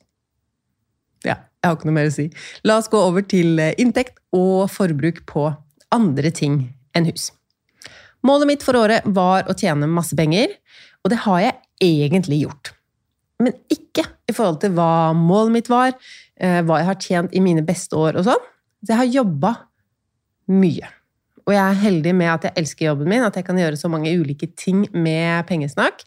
Ja, 1.28 1.36
jeg 1.60 1.68
har 1.68 1.76
ikke 1.76 1.90
noe 1.90 1.98
mer 2.00 2.08
å 2.08 2.16
si. 2.16 2.30
La 2.64 2.80
oss 2.80 2.88
gå 2.88 2.98
over 2.98 3.28
til 3.28 3.60
inntekt 3.76 4.16
og 4.32 4.72
forbruk 4.72 5.26
på 5.28 5.50
andre 5.92 6.32
ting 6.32 6.62
enn 6.96 7.12
hus. 7.12 7.28
Målet 8.24 8.48
mitt 8.48 8.64
for 8.64 8.80
året 8.80 9.04
var 9.04 9.44
å 9.44 9.56
tjene 9.60 9.84
masse 9.92 10.16
penger, 10.16 10.56
og 11.04 11.12
det 11.12 11.20
har 11.26 11.42
jeg 11.44 11.54
egentlig 11.84 12.40
gjort. 12.46 12.72
Men 13.42 13.54
ikke 13.72 14.06
i 14.30 14.34
forhold 14.34 14.60
til 14.62 14.74
hva 14.76 15.12
målet 15.16 15.52
mitt 15.58 15.70
var, 15.70 15.94
eh, 16.40 16.62
hva 16.64 16.80
jeg 16.80 16.88
har 16.88 17.00
tjent 17.00 17.34
i 17.36 17.42
mine 17.44 17.64
beste 17.66 17.96
år 17.98 18.16
og 18.16 18.28
sånn. 18.28 18.44
Så 18.84 18.94
jeg 18.94 19.00
har 19.02 19.16
jobba 19.22 19.54
mye. 20.48 20.88
Og 21.44 21.52
jeg 21.52 21.60
er 21.60 21.82
heldig 21.82 22.14
med 22.16 22.30
at 22.32 22.46
jeg 22.48 22.56
elsker 22.62 22.88
jobben 22.88 23.10
min, 23.10 23.24
at 23.24 23.36
jeg 23.36 23.44
kan 23.44 23.58
gjøre 23.60 23.76
så 23.76 23.90
mange 23.92 24.12
ulike 24.16 24.48
ting 24.56 24.86
med 24.92 25.44
pengesnakk. 25.48 26.04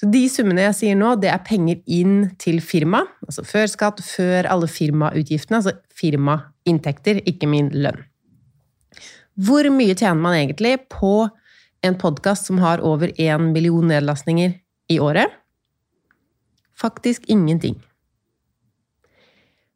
Så 0.00 0.10
de 0.10 0.26
summene 0.28 0.66
jeg 0.66 0.76
sier 0.76 0.98
nå, 0.98 1.14
det 1.22 1.30
er 1.32 1.44
penger 1.46 1.80
inn 1.86 2.34
til 2.42 2.60
firma. 2.60 3.04
Altså 3.24 3.46
før 3.48 3.70
skatt, 3.70 4.02
før 4.04 4.50
alle 4.50 4.68
firmautgiftene. 4.68 5.62
Altså 5.62 5.76
firmainntekter, 5.96 7.22
ikke 7.30 7.48
min 7.48 7.70
lønn. 7.72 8.02
Hvor 9.34 9.66
mye 9.72 9.96
tjener 9.96 10.20
man 10.20 10.36
egentlig 10.36 10.76
på 10.92 11.30
en 11.84 11.96
podkast 12.00 12.48
som 12.48 12.58
har 12.62 12.82
over 12.84 13.12
én 13.20 13.50
million 13.52 13.86
nedlastninger 13.88 14.56
i 14.88 14.98
året? 15.00 15.28
Faktisk 16.80 17.28
ingenting. 17.30 17.76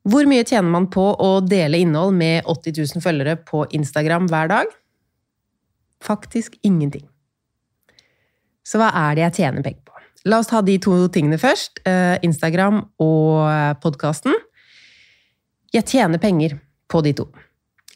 Hvor 0.09 0.25
mye 0.29 0.47
tjener 0.47 0.71
man 0.73 0.88
på 0.88 1.05
å 1.21 1.31
dele 1.45 1.83
innhold 1.83 2.17
med 2.17 2.47
80 2.49 2.79
000 2.97 3.05
følgere 3.05 3.37
på 3.45 3.67
Instagram 3.77 4.29
hver 4.31 4.49
dag? 4.49 4.71
Faktisk 6.05 6.57
ingenting. 6.65 7.05
Så 8.65 8.81
hva 8.81 8.88
er 9.09 9.19
det 9.19 9.27
jeg 9.27 9.37
tjener 9.43 9.65
penger 9.67 9.85
på? 9.85 10.00
La 10.29 10.41
oss 10.41 10.49
ta 10.50 10.62
de 10.65 10.79
to 10.83 10.97
tingene 11.12 11.38
først. 11.41 11.83
Eh, 11.88 12.17
Instagram 12.27 12.81
og 13.05 13.79
podkasten. 13.85 14.35
Jeg 15.75 15.85
tjener 15.88 16.21
penger 16.23 16.57
på 16.88 17.03
de 17.05 17.12
to. 17.21 17.29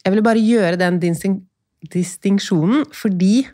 Jeg 0.03 0.13
ville 0.13 0.25
bare 0.25 0.41
gjøre 0.41 0.77
den 0.77 0.99
distinksjonen 1.93 2.85
fordi 2.93 3.47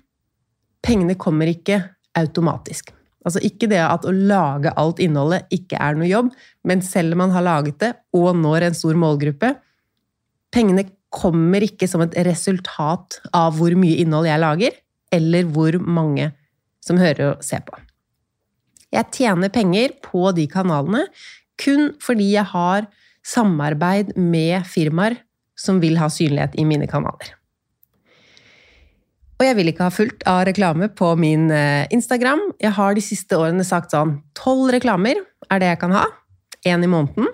pengene 0.86 1.18
kommer 1.20 1.50
ikke 1.52 1.82
automatisk. 2.18 2.94
Altså 3.28 3.42
ikke 3.44 3.68
det 3.70 3.82
at 3.84 4.06
å 4.08 4.14
lage 4.16 4.72
alt 4.80 5.02
innholdet 5.04 5.50
ikke 5.54 5.80
er 5.80 5.98
noe 6.00 6.08
jobb, 6.08 6.30
men 6.68 6.84
selv 6.86 7.14
om 7.16 7.26
man 7.26 7.34
har 7.36 7.46
laget 7.46 7.80
det 7.84 7.92
og 8.16 8.32
når 8.40 8.70
en 8.70 8.78
stor 8.78 9.00
målgruppe 9.00 9.56
Pengene 10.50 10.82
kommer 11.14 11.62
ikke 11.62 11.86
som 11.90 12.02
et 12.02 12.16
resultat 12.26 13.20
av 13.38 13.58
hvor 13.58 13.76
mye 13.78 14.00
innhold 14.02 14.26
jeg 14.26 14.42
lager, 14.42 14.78
eller 15.14 15.46
hvor 15.54 15.78
mange 15.82 16.32
som 16.86 16.98
hører 16.98 17.36
og 17.36 17.44
ser 17.46 17.62
på. 17.66 17.78
Jeg 18.90 19.14
tjener 19.14 19.54
penger 19.54 19.94
på 20.06 20.32
de 20.34 20.48
kanalene 20.50 21.06
kun 21.62 21.92
fordi 22.02 22.32
jeg 22.34 22.50
har 22.50 22.88
samarbeid 23.26 24.16
med 24.18 24.66
firmaer 24.66 25.20
som 25.60 25.82
vil 25.84 26.00
ha 26.02 26.08
synlighet 26.10 26.56
i 26.58 26.66
mine 26.66 26.88
kanaler. 26.90 27.36
Og 29.40 29.48
jeg 29.48 29.56
vil 29.56 29.72
ikke 29.72 29.86
ha 29.88 29.94
fullt 29.94 30.24
av 30.28 30.42
reklame 30.50 30.90
på 30.92 31.14
min 31.16 31.48
eh, 31.56 31.88
Instagram. 31.96 32.42
Jeg 32.60 32.76
har 32.76 32.96
de 32.96 33.04
siste 33.04 33.38
årene 33.40 33.64
sagt 33.64 33.96
sånn 33.96 34.18
tolv 34.36 34.74
reklamer 34.76 35.22
er 35.48 35.62
det 35.62 35.70
jeg 35.72 35.80
kan 35.80 35.96
ha. 35.96 36.04
Én 36.68 36.84
i 36.84 36.90
måneden. 36.92 37.30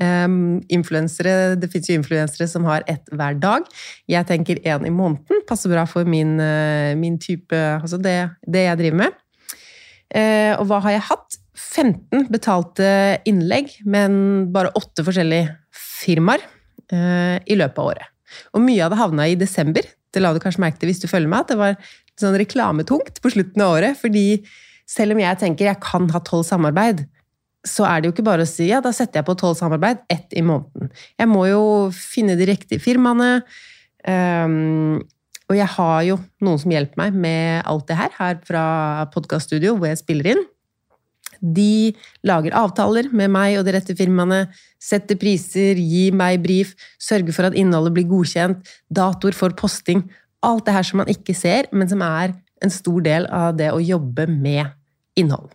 Um, 0.00 0.62
det 0.64 1.68
fins 1.68 1.90
jo 1.90 1.98
influensere 1.98 2.48
som 2.48 2.64
har 2.64 2.80
ett 2.88 3.12
hver 3.12 3.36
dag. 3.36 3.68
Jeg 4.08 4.24
tenker 4.30 4.62
én 4.64 4.88
i 4.88 4.94
måneden 4.94 5.44
passer 5.44 5.68
bra 5.68 5.84
for 5.84 6.08
min, 6.08 6.38
uh, 6.40 6.96
min 6.96 7.18
type 7.20 7.52
Altså 7.52 8.00
det, 8.00 8.16
det, 8.48 8.64
jeg 8.70 8.80
driver 8.80 9.02
med. 9.04 9.22
Uh, 10.08 10.56
og 10.56 10.64
hva 10.70 10.80
har 10.88 10.96
jeg 10.96 11.08
hatt? 11.12 11.40
15 11.52 12.30
betalte 12.32 12.86
innlegg, 13.28 13.68
men 13.84 14.48
bare 14.52 14.72
åtte 14.80 15.04
forskjellige 15.04 15.52
firmaer 15.76 16.40
uh, 16.40 17.36
i 17.44 17.60
løpet 17.60 17.76
av 17.76 17.90
året. 17.92 18.08
Og 18.56 18.64
mye 18.64 18.80
av 18.80 18.94
det 18.94 19.04
havna 19.04 19.28
i 19.28 19.36
desember 19.36 19.84
det 20.12 20.22
la 20.22 20.32
du 20.34 20.40
kanskje 20.42 20.62
merke 20.64 20.80
til 20.80 20.90
hvis 20.92 21.02
du 21.02 21.08
følger 21.10 21.30
meg, 21.30 21.44
at 21.44 21.52
det 21.52 21.60
var 21.60 21.78
sånn 22.20 22.36
reklametungt 22.40 23.22
på 23.24 23.32
slutten 23.32 23.64
av 23.64 23.78
året. 23.78 23.98
fordi 23.98 24.44
selv 24.88 25.14
om 25.14 25.22
jeg 25.22 25.40
tenker 25.40 25.70
jeg 25.70 25.80
kan 25.82 26.08
ha 26.12 26.20
tolv 26.26 26.44
samarbeid, 26.44 27.06
så 27.66 27.86
er 27.86 28.00
det 28.00 28.08
jo 28.08 28.14
ikke 28.16 28.26
bare 28.26 28.44
å 28.44 28.50
si 28.50 28.66
ja, 28.68 28.80
da 28.82 28.90
setter 28.94 29.20
jeg 29.20 29.28
på 29.28 29.38
tolv 29.38 29.56
samarbeid, 29.58 30.02
ett 30.10 30.34
i 30.34 30.42
måneden. 30.44 30.90
Jeg 31.20 31.30
må 31.30 31.46
jo 31.46 31.64
finne 31.94 32.34
de 32.38 32.48
riktige 32.50 32.82
firmaene. 32.82 33.44
Um, 34.02 34.98
og 35.46 35.58
jeg 35.58 35.68
har 35.76 35.98
jo 36.08 36.16
noen 36.42 36.58
som 36.58 36.72
hjelper 36.74 36.98
meg 36.98 37.18
med 37.22 37.62
alt 37.68 37.86
det 37.90 37.98
her, 37.98 38.10
her 38.18 38.40
fra 38.46 38.64
podkaststudio, 39.14 39.76
hvor 39.78 39.92
jeg 39.92 40.00
spiller 40.00 40.32
inn. 40.34 40.42
De 41.42 41.92
lager 42.22 42.54
avtaler 42.54 43.08
med 43.10 43.32
meg 43.34 43.58
og 43.58 43.66
de 43.66 43.74
rette 43.74 43.96
firmaene, 43.98 44.44
setter 44.78 45.18
priser, 45.18 45.78
gir 45.78 46.14
meg 46.14 46.40
brief, 46.44 46.76
sørger 47.02 47.34
for 47.34 47.50
at 47.50 47.58
innholdet 47.58 47.96
blir 47.96 48.08
godkjent, 48.10 48.62
datoer 48.94 49.36
for 49.36 49.54
posting 49.58 50.06
Alt 50.42 50.66
det 50.66 50.74
her 50.74 50.86
som 50.86 50.98
man 50.98 51.10
ikke 51.10 51.34
ser, 51.38 51.68
men 51.70 51.86
som 51.86 52.02
er 52.02 52.32
en 52.62 52.72
stor 52.72 53.02
del 53.04 53.28
av 53.30 53.54
det 53.58 53.68
å 53.70 53.82
jobbe 53.82 54.26
med 54.26 54.72
innhold. 55.18 55.52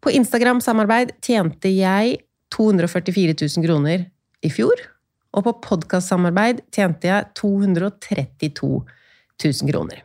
På 0.00 0.12
Instagram-samarbeid 0.14 1.16
tjente 1.24 1.72
jeg 1.74 2.20
244 2.54 3.34
000 3.34 3.66
kroner 3.66 4.06
i 4.46 4.50
fjor. 4.52 4.78
Og 5.36 5.46
på 5.46 5.56
podkastsamarbeid 5.66 6.64
tjente 6.74 7.10
jeg 7.10 7.28
232 7.38 8.70
000 9.42 9.70
kroner. 9.70 10.02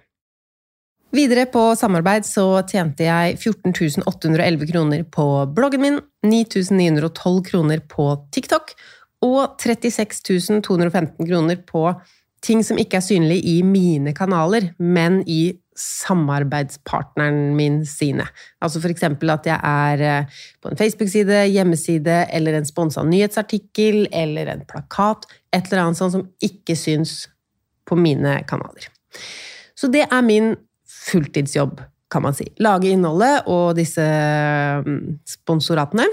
Videre 1.15 1.45
på 1.47 1.61
samarbeid 1.79 2.25
så 2.27 2.43
tjente 2.67 3.05
jeg 3.05 3.37
14 3.37 4.03
811 4.03 4.67
kroner 4.67 5.03
på 5.07 5.25
bloggen 5.55 5.83
min, 5.83 5.99
9912 6.27 7.37
kroner 7.45 7.83
på 7.87 8.07
TikTok 8.35 8.73
og 9.23 9.55
36 9.61 10.59
215 10.65 11.29
kroner 11.29 11.61
på 11.69 11.85
ting 12.43 12.65
som 12.67 12.81
ikke 12.81 12.99
er 12.99 13.05
synlig 13.05 13.37
i 13.47 13.61
mine 13.63 14.11
kanaler, 14.17 14.73
men 14.77 15.21
i 15.23 15.55
samarbeidspartneren 15.79 17.55
min 17.55 17.81
sine. 17.87 18.27
Altså 18.63 18.83
eksempel 18.89 19.31
at 19.33 19.47
jeg 19.47 19.59
er 19.59 20.03
eh, 20.03 20.43
på 20.61 20.71
en 20.71 20.79
Facebook-side, 20.79 21.45
hjemmeside 21.51 22.25
eller 22.33 22.59
en 22.59 22.67
sponsa 22.67 23.03
nyhetsartikkel 23.03 24.05
eller 24.11 24.51
en 24.51 24.67
plakat. 24.67 25.27
Et 25.51 25.63
eller 25.71 25.87
annet 25.87 25.99
sånt 25.99 26.15
som 26.15 26.29
ikke 26.43 26.75
syns 26.79 27.25
på 27.87 27.97
mine 27.99 28.41
kanaler. 28.47 28.87
Så 29.75 29.91
det 29.91 30.07
er 30.07 30.23
min 30.23 30.55
fulltidsjobb, 31.15 31.81
kan 32.11 32.25
man 32.27 32.35
si. 32.37 32.49
Lage 32.63 32.91
innholdet 32.91 33.47
og 33.51 33.73
disse 33.79 34.03
mm, 34.03 35.23
sponsoratene. 35.27 36.05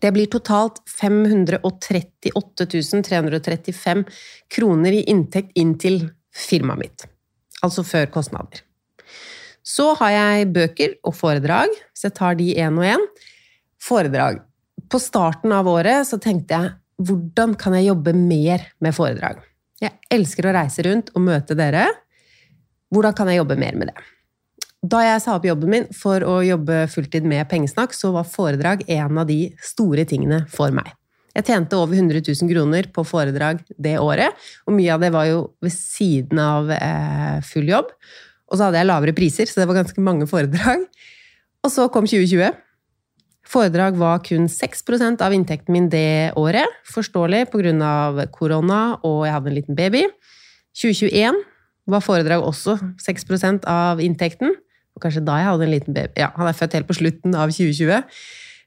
Det 0.00 0.10
blir 0.16 0.30
totalt 0.32 0.80
538 0.88 2.32
335 2.32 4.04
kroner 4.50 4.96
i 4.96 5.04
inntekt 5.12 5.52
inn 5.60 5.76
til 5.80 6.02
firmaet 6.32 6.80
mitt. 6.80 7.06
Altså 7.64 7.84
før 7.84 8.08
kostnader. 8.12 8.62
Så 9.60 9.92
har 10.00 10.14
jeg 10.14 10.52
bøker 10.54 10.94
og 11.04 11.14
foredrag, 11.14 11.72
så 11.92 12.08
jeg 12.08 12.16
tar 12.16 12.38
de 12.38 12.48
én 12.56 12.78
og 12.80 12.86
én. 12.88 13.04
Foredrag. 13.80 14.40
På 14.90 14.98
starten 14.98 15.52
av 15.52 15.68
året 15.68 16.08
så 16.08 16.18
tenkte 16.20 16.56
jeg 16.56 16.76
hvordan 17.00 17.54
kan 17.60 17.76
jeg 17.76 17.90
jobbe 17.90 18.12
mer 18.16 18.64
med 18.84 18.96
foredrag? 18.96 19.40
Jeg 19.80 19.96
elsker 20.12 20.48
å 20.48 20.54
reise 20.56 20.84
rundt 20.84 21.12
og 21.14 21.24
møte 21.24 21.56
dere. 21.56 21.86
Hvordan 22.90 23.14
kan 23.16 23.30
jeg 23.30 23.40
jobbe 23.40 23.58
mer 23.60 23.76
med 23.78 23.92
det? 23.92 24.06
Da 24.80 25.02
jeg 25.04 25.20
sa 25.20 25.34
opp 25.36 25.44
jobben 25.44 25.70
min 25.70 25.90
for 25.92 26.24
å 26.24 26.38
jobbe 26.40 26.86
fulltid 26.88 27.26
med 27.28 27.44
pengesnakk, 27.50 27.92
så 27.92 28.14
var 28.14 28.28
foredrag 28.28 28.86
en 28.88 29.20
av 29.20 29.28
de 29.28 29.50
store 29.60 30.06
tingene 30.08 30.46
for 30.50 30.72
meg. 30.72 30.88
Jeg 31.36 31.46
tjente 31.46 31.78
over 31.78 31.94
100 31.94 32.24
000 32.26 32.50
kroner 32.50 32.88
på 32.90 33.04
foredrag 33.06 33.60
det 33.78 33.98
året, 34.02 34.34
og 34.66 34.74
mye 34.74 34.94
av 34.94 35.04
det 35.04 35.12
var 35.14 35.28
jo 35.28 35.44
ved 35.62 35.74
siden 35.74 36.40
av 36.42 36.72
eh, 36.74 37.38
full 37.46 37.68
jobb. 37.70 37.92
Og 38.50 38.56
så 38.56 38.66
hadde 38.66 38.80
jeg 38.80 38.88
lavere 38.88 39.14
priser, 39.14 39.46
så 39.46 39.60
det 39.60 39.68
var 39.70 39.78
ganske 39.82 40.02
mange 40.02 40.26
foredrag. 40.30 40.88
Og 41.60 41.70
så 41.70 41.86
kom 41.92 42.08
2020. 42.08 42.56
Foredrag 43.50 44.00
var 44.00 44.24
kun 44.26 44.48
6% 44.50 45.22
av 45.22 45.34
inntekten 45.36 45.74
min 45.76 45.88
det 45.92 46.32
året. 46.40 46.80
Forståelig 46.88 47.44
pga. 47.52 48.26
korona, 48.32 48.98
og 49.04 49.26
jeg 49.26 49.34
hadde 49.36 49.50
en 49.50 49.58
liten 49.60 49.78
baby. 49.78 50.06
2021 50.72 51.44
var 51.88 52.04
foredrag 52.04 52.44
også 52.44 52.76
6% 53.00 53.66
av 53.70 54.02
inntekten. 54.04 54.54
Og 54.96 55.02
kanskje 55.04 55.24
da 55.24 55.38
jeg 55.40 55.48
hadde 55.48 55.66
en 55.66 55.74
liten 55.74 55.96
baby. 55.96 56.12
Ja, 56.20 56.30
han 56.36 56.50
er 56.50 56.56
født 56.56 56.76
helt 56.76 56.88
på 56.88 56.98
slutten 56.98 57.36
av 57.38 57.52
2020. 57.54 58.02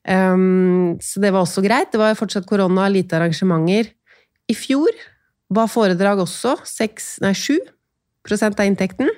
Um, 0.03 0.95
så 1.03 1.21
det 1.23 1.31
var 1.31 1.45
også 1.45 1.63
greit. 1.63 1.91
Det 1.93 2.01
var 2.01 2.17
fortsatt 2.19 2.47
korona, 2.49 2.89
lite 2.91 3.17
arrangementer. 3.19 3.91
I 4.49 4.55
fjor 4.57 4.91
var 5.53 5.69
foredrag 5.71 6.21
også 6.23 6.57
6, 6.67 7.09
nei, 7.23 7.33
7% 7.37 8.59
av 8.59 8.65
inntekten. 8.67 9.11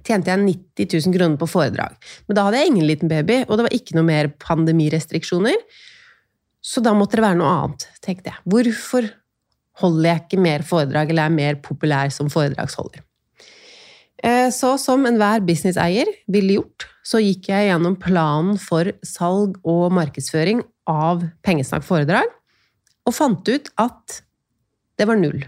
Tjente 0.00 0.32
jeg 0.32 0.40
90 0.40 0.96
000 1.10 1.16
kroner 1.16 1.40
på 1.40 1.48
foredrag. 1.50 1.96
Men 2.28 2.38
da 2.38 2.46
hadde 2.46 2.62
jeg 2.62 2.72
ingen 2.72 2.88
liten 2.88 3.10
baby, 3.10 3.42
og 3.46 3.58
det 3.58 3.66
var 3.66 3.76
ikke 3.76 3.98
noe 3.98 4.08
mer 4.08 4.30
pandemirestriksjoner. 4.40 5.58
Så 6.64 6.82
da 6.84 6.92
måtte 6.96 7.18
det 7.18 7.24
være 7.24 7.40
noe 7.40 7.50
annet, 7.56 7.86
tenkte 8.04 8.32
jeg. 8.32 8.40
Hvorfor 8.48 9.08
holder 9.80 10.10
jeg 10.10 10.24
ikke 10.24 10.42
mer 10.44 10.64
foredrag, 10.66 11.10
eller 11.10 11.28
er 11.28 11.36
mer 11.36 11.60
populær 11.64 12.12
som 12.14 12.30
foredragsholder? 12.32 13.02
Eh, 14.20 14.48
så 14.52 14.74
som 14.80 15.06
enhver 15.08 15.40
businesseier 15.46 16.10
ville 16.30 16.58
gjort, 16.58 16.86
så 17.06 17.22
gikk 17.22 17.48
jeg 17.48 17.70
gjennom 17.70 17.96
planen 18.00 18.58
for 18.60 18.92
salg 19.06 19.56
og 19.64 19.94
markedsføring 19.96 20.60
av 20.90 21.24
Pengesnakk 21.46 21.86
foredrag, 21.86 22.28
og 23.08 23.16
fant 23.16 23.48
ut 23.48 23.70
at 23.80 24.20
det 25.00 25.08
var 25.08 25.16
null. 25.16 25.40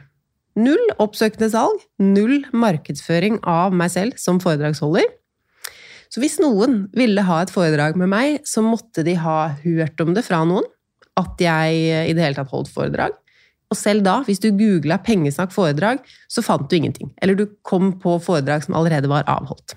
Null 0.56 0.82
oppsøkende 1.00 1.50
salg, 1.52 1.80
null 2.00 2.42
markedsføring 2.56 3.38
av 3.48 3.76
meg 3.76 3.92
selv 3.92 4.16
som 4.20 4.40
foredragsholder. 4.40 5.04
Så 6.12 6.20
hvis 6.20 6.38
noen 6.42 6.86
ville 6.96 7.24
ha 7.24 7.38
et 7.40 7.52
foredrag 7.52 7.96
med 8.00 8.10
meg, 8.12 8.40
så 8.48 8.64
måtte 8.64 9.04
de 9.04 9.14
ha 9.20 9.54
hørt 9.62 10.00
om 10.04 10.12
det 10.16 10.24
fra 10.26 10.42
noen, 10.48 10.66
at 11.16 11.40
jeg 11.40 12.08
i 12.08 12.12
det 12.16 12.24
hele 12.24 12.36
tatt 12.36 12.52
holdt 12.52 12.72
foredrag. 12.72 13.16
Og 13.72 13.78
selv 13.78 14.04
da, 14.04 14.18
hvis 14.26 14.42
du 14.42 14.50
googla 14.52 14.98
'pengesnakk 15.00 15.54
foredrag', 15.54 16.02
så 16.28 16.44
fant 16.44 16.68
du 16.68 16.76
ingenting. 16.76 17.12
Eller 17.22 17.38
du 17.38 17.46
kom 17.64 17.94
på 17.98 18.18
foredrag 18.20 18.66
som 18.66 18.76
allerede 18.76 19.08
var 19.08 19.24
avholdt. 19.24 19.74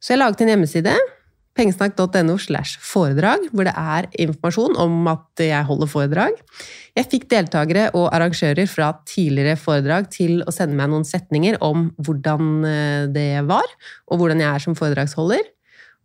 Så 0.00 0.14
jeg 0.14 0.20
laget 0.20 0.40
en 0.40 0.52
hjemmeside, 0.52 0.94
pengesnakk.no 1.54 2.36
slash 2.38 2.80
foredrag, 2.82 3.46
hvor 3.52 3.68
det 3.68 3.74
er 3.76 4.08
informasjon 4.24 4.76
om 4.80 5.06
at 5.12 5.42
jeg 5.42 5.68
holder 5.68 5.90
foredrag. 5.90 6.40
Jeg 6.96 7.10
fikk 7.12 7.28
deltakere 7.30 7.90
og 7.94 8.08
arrangører 8.14 8.66
fra 8.70 8.90
tidligere 9.06 9.56
foredrag 9.60 10.08
til 10.10 10.42
å 10.42 10.54
sende 10.54 10.76
meg 10.78 10.90
noen 10.90 11.06
setninger 11.06 11.60
om 11.62 11.90
hvordan 11.98 12.64
eh, 12.68 13.04
det 13.14 13.44
var, 13.46 13.68
og 14.10 14.18
hvordan 14.18 14.42
jeg 14.42 14.50
er 14.50 14.64
som 14.66 14.78
foredragsholder. 14.78 15.44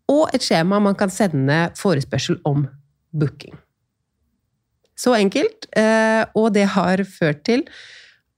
Og 0.10 0.30
et 0.34 0.46
skjema 0.46 0.82
man 0.82 0.98
kan 0.98 1.12
sende 1.14 1.70
forespørsel 1.78 2.40
om 2.50 2.68
booking. 3.14 3.58
Så 5.00 5.16
enkelt. 5.16 5.70
Eh, 5.80 6.26
og 6.36 6.52
det 6.56 6.68
har 6.76 7.04
ført 7.08 7.46
til 7.48 7.66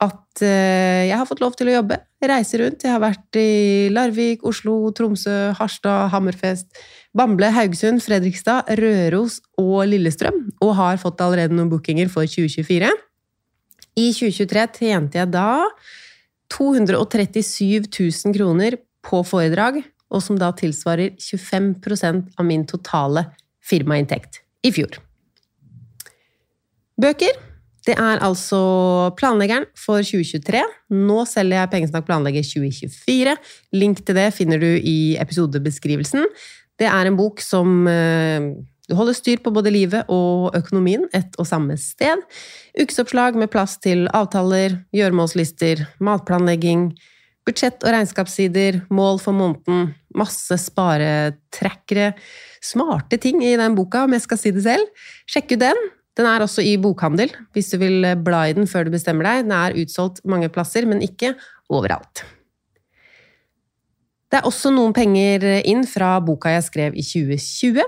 at 0.02 0.42
eh, 0.46 1.08
jeg 1.10 1.18
har 1.18 1.28
fått 1.30 1.42
lov 1.44 1.56
til 1.58 1.70
å 1.70 1.78
jobbe. 1.80 2.00
Reise 2.22 2.60
rundt. 2.62 2.86
Jeg 2.86 2.94
har 2.94 3.02
vært 3.02 3.38
i 3.40 3.90
Larvik, 3.94 4.46
Oslo, 4.48 4.76
Tromsø, 4.98 5.54
Harstad, 5.58 6.10
Hammerfest, 6.14 6.70
Bamble, 7.18 7.50
Haugesund, 7.54 8.02
Fredrikstad, 8.06 8.70
Røros 8.78 9.40
og 9.62 9.84
Lillestrøm. 9.90 10.44
Og 10.62 10.76
har 10.78 11.02
fått 11.02 11.22
allerede 11.26 11.58
noen 11.58 11.72
bookinger 11.72 12.12
for 12.14 12.30
2024. 12.30 12.92
I 14.00 14.08
2023 14.16 14.68
tjente 14.78 15.20
jeg 15.20 15.34
da 15.34 15.68
237 16.54 17.90
000 17.90 18.38
kroner 18.38 18.78
på 19.06 19.22
foredrag, 19.28 19.82
og 20.12 20.24
som 20.24 20.38
da 20.40 20.52
tilsvarer 20.56 21.16
25% 21.20 22.36
av 22.38 22.48
min 22.48 22.68
totale 22.70 23.30
firmainntekt 23.66 24.44
i 24.68 24.74
fjor. 24.76 25.00
Bøker. 27.02 27.38
Det 27.82 27.96
er 27.98 28.22
altså 28.22 28.60
planleggeren 29.18 29.66
for 29.80 30.06
2023. 30.06 30.60
Nå 30.94 31.24
selger 31.26 31.64
jeg 31.64 31.72
Pengesnakk 31.72 32.06
planlegger 32.06 32.46
2024. 32.46 33.34
Link 33.74 34.04
til 34.06 34.18
det 34.20 34.28
finner 34.38 34.62
du 34.62 34.70
i 34.70 35.16
episodebeskrivelsen. 35.22 36.28
Det 36.78 36.90
er 36.90 37.10
en 37.10 37.18
bok 37.18 37.42
som 37.42 37.88
eh, 37.90 38.52
du 38.90 38.98
holder 38.98 39.18
styr 39.18 39.42
på 39.42 39.54
både 39.56 39.74
livet 39.74 40.10
og 40.14 40.52
økonomien 40.58 41.08
ett 41.16 41.34
og 41.42 41.48
samme 41.50 41.78
sted. 41.80 42.22
Ukesoppslag 42.78 43.40
med 43.40 43.50
plass 43.54 43.78
til 43.82 44.06
avtaler, 44.14 44.76
gjøremålslister, 44.94 45.86
matplanlegging, 46.04 46.92
budsjett- 47.48 47.82
og 47.82 47.96
regnskapssider, 47.96 48.82
mål 48.94 49.18
for 49.24 49.38
måneden, 49.38 49.96
masse 50.14 50.60
sparetrackere. 50.68 52.12
Smarte 52.62 53.18
ting 53.18 53.42
i 53.42 53.56
den 53.58 53.80
boka, 53.80 54.04
om 54.06 54.14
jeg 54.14 54.26
skal 54.28 54.42
si 54.42 54.54
det 54.54 54.68
selv. 54.68 55.10
Sjekk 55.26 55.56
ut 55.56 55.66
den. 55.66 55.82
Den 56.20 56.28
er 56.28 56.44
også 56.44 56.64
i 56.66 56.76
bokhandel, 56.82 57.32
hvis 57.56 57.72
du 57.72 57.80
vil 57.82 58.06
bla 58.26 58.44
i 58.50 58.56
den 58.58 58.68
før 58.68 58.88
du 58.88 58.92
bestemmer 58.94 59.28
deg. 59.28 59.46
Den 59.46 59.56
er 59.56 59.78
utsolgt 59.80 60.20
mange 60.28 60.52
plasser, 60.52 60.88
men 60.90 61.04
ikke 61.06 61.34
overalt. 61.72 62.26
Det 64.32 64.40
er 64.40 64.48
også 64.48 64.72
noen 64.72 64.94
penger 64.96 65.44
inn 65.68 65.84
fra 65.88 66.14
boka 66.24 66.54
jeg 66.54 66.68
skrev 66.68 66.96
i 66.96 67.04
2020. 67.04 67.84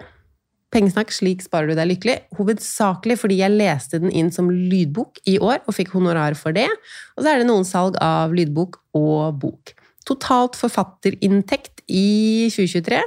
Pengesnakk 0.74 1.14
slik 1.14 1.44
sparer 1.46 1.70
du 1.70 1.78
deg 1.78 1.92
lykkelig, 1.92 2.16
hovedsakelig 2.36 3.20
fordi 3.22 3.38
jeg 3.44 3.54
leste 3.54 4.00
den 4.02 4.12
inn 4.12 4.32
som 4.34 4.50
lydbok 4.50 5.22
i 5.30 5.38
år 5.38 5.62
og 5.62 5.76
fikk 5.78 5.94
honorar 5.94 6.36
for 6.40 6.56
det, 6.56 6.66
og 7.14 7.22
så 7.22 7.30
er 7.32 7.42
det 7.42 7.48
noen 7.48 7.68
salg 7.68 8.00
av 8.02 8.34
lydbok 8.34 8.80
og 8.98 9.38
bok. 9.44 9.76
Totalt 10.08 10.58
forfatterinntekt 10.60 11.86
i 11.88 12.50
2023 12.52 13.04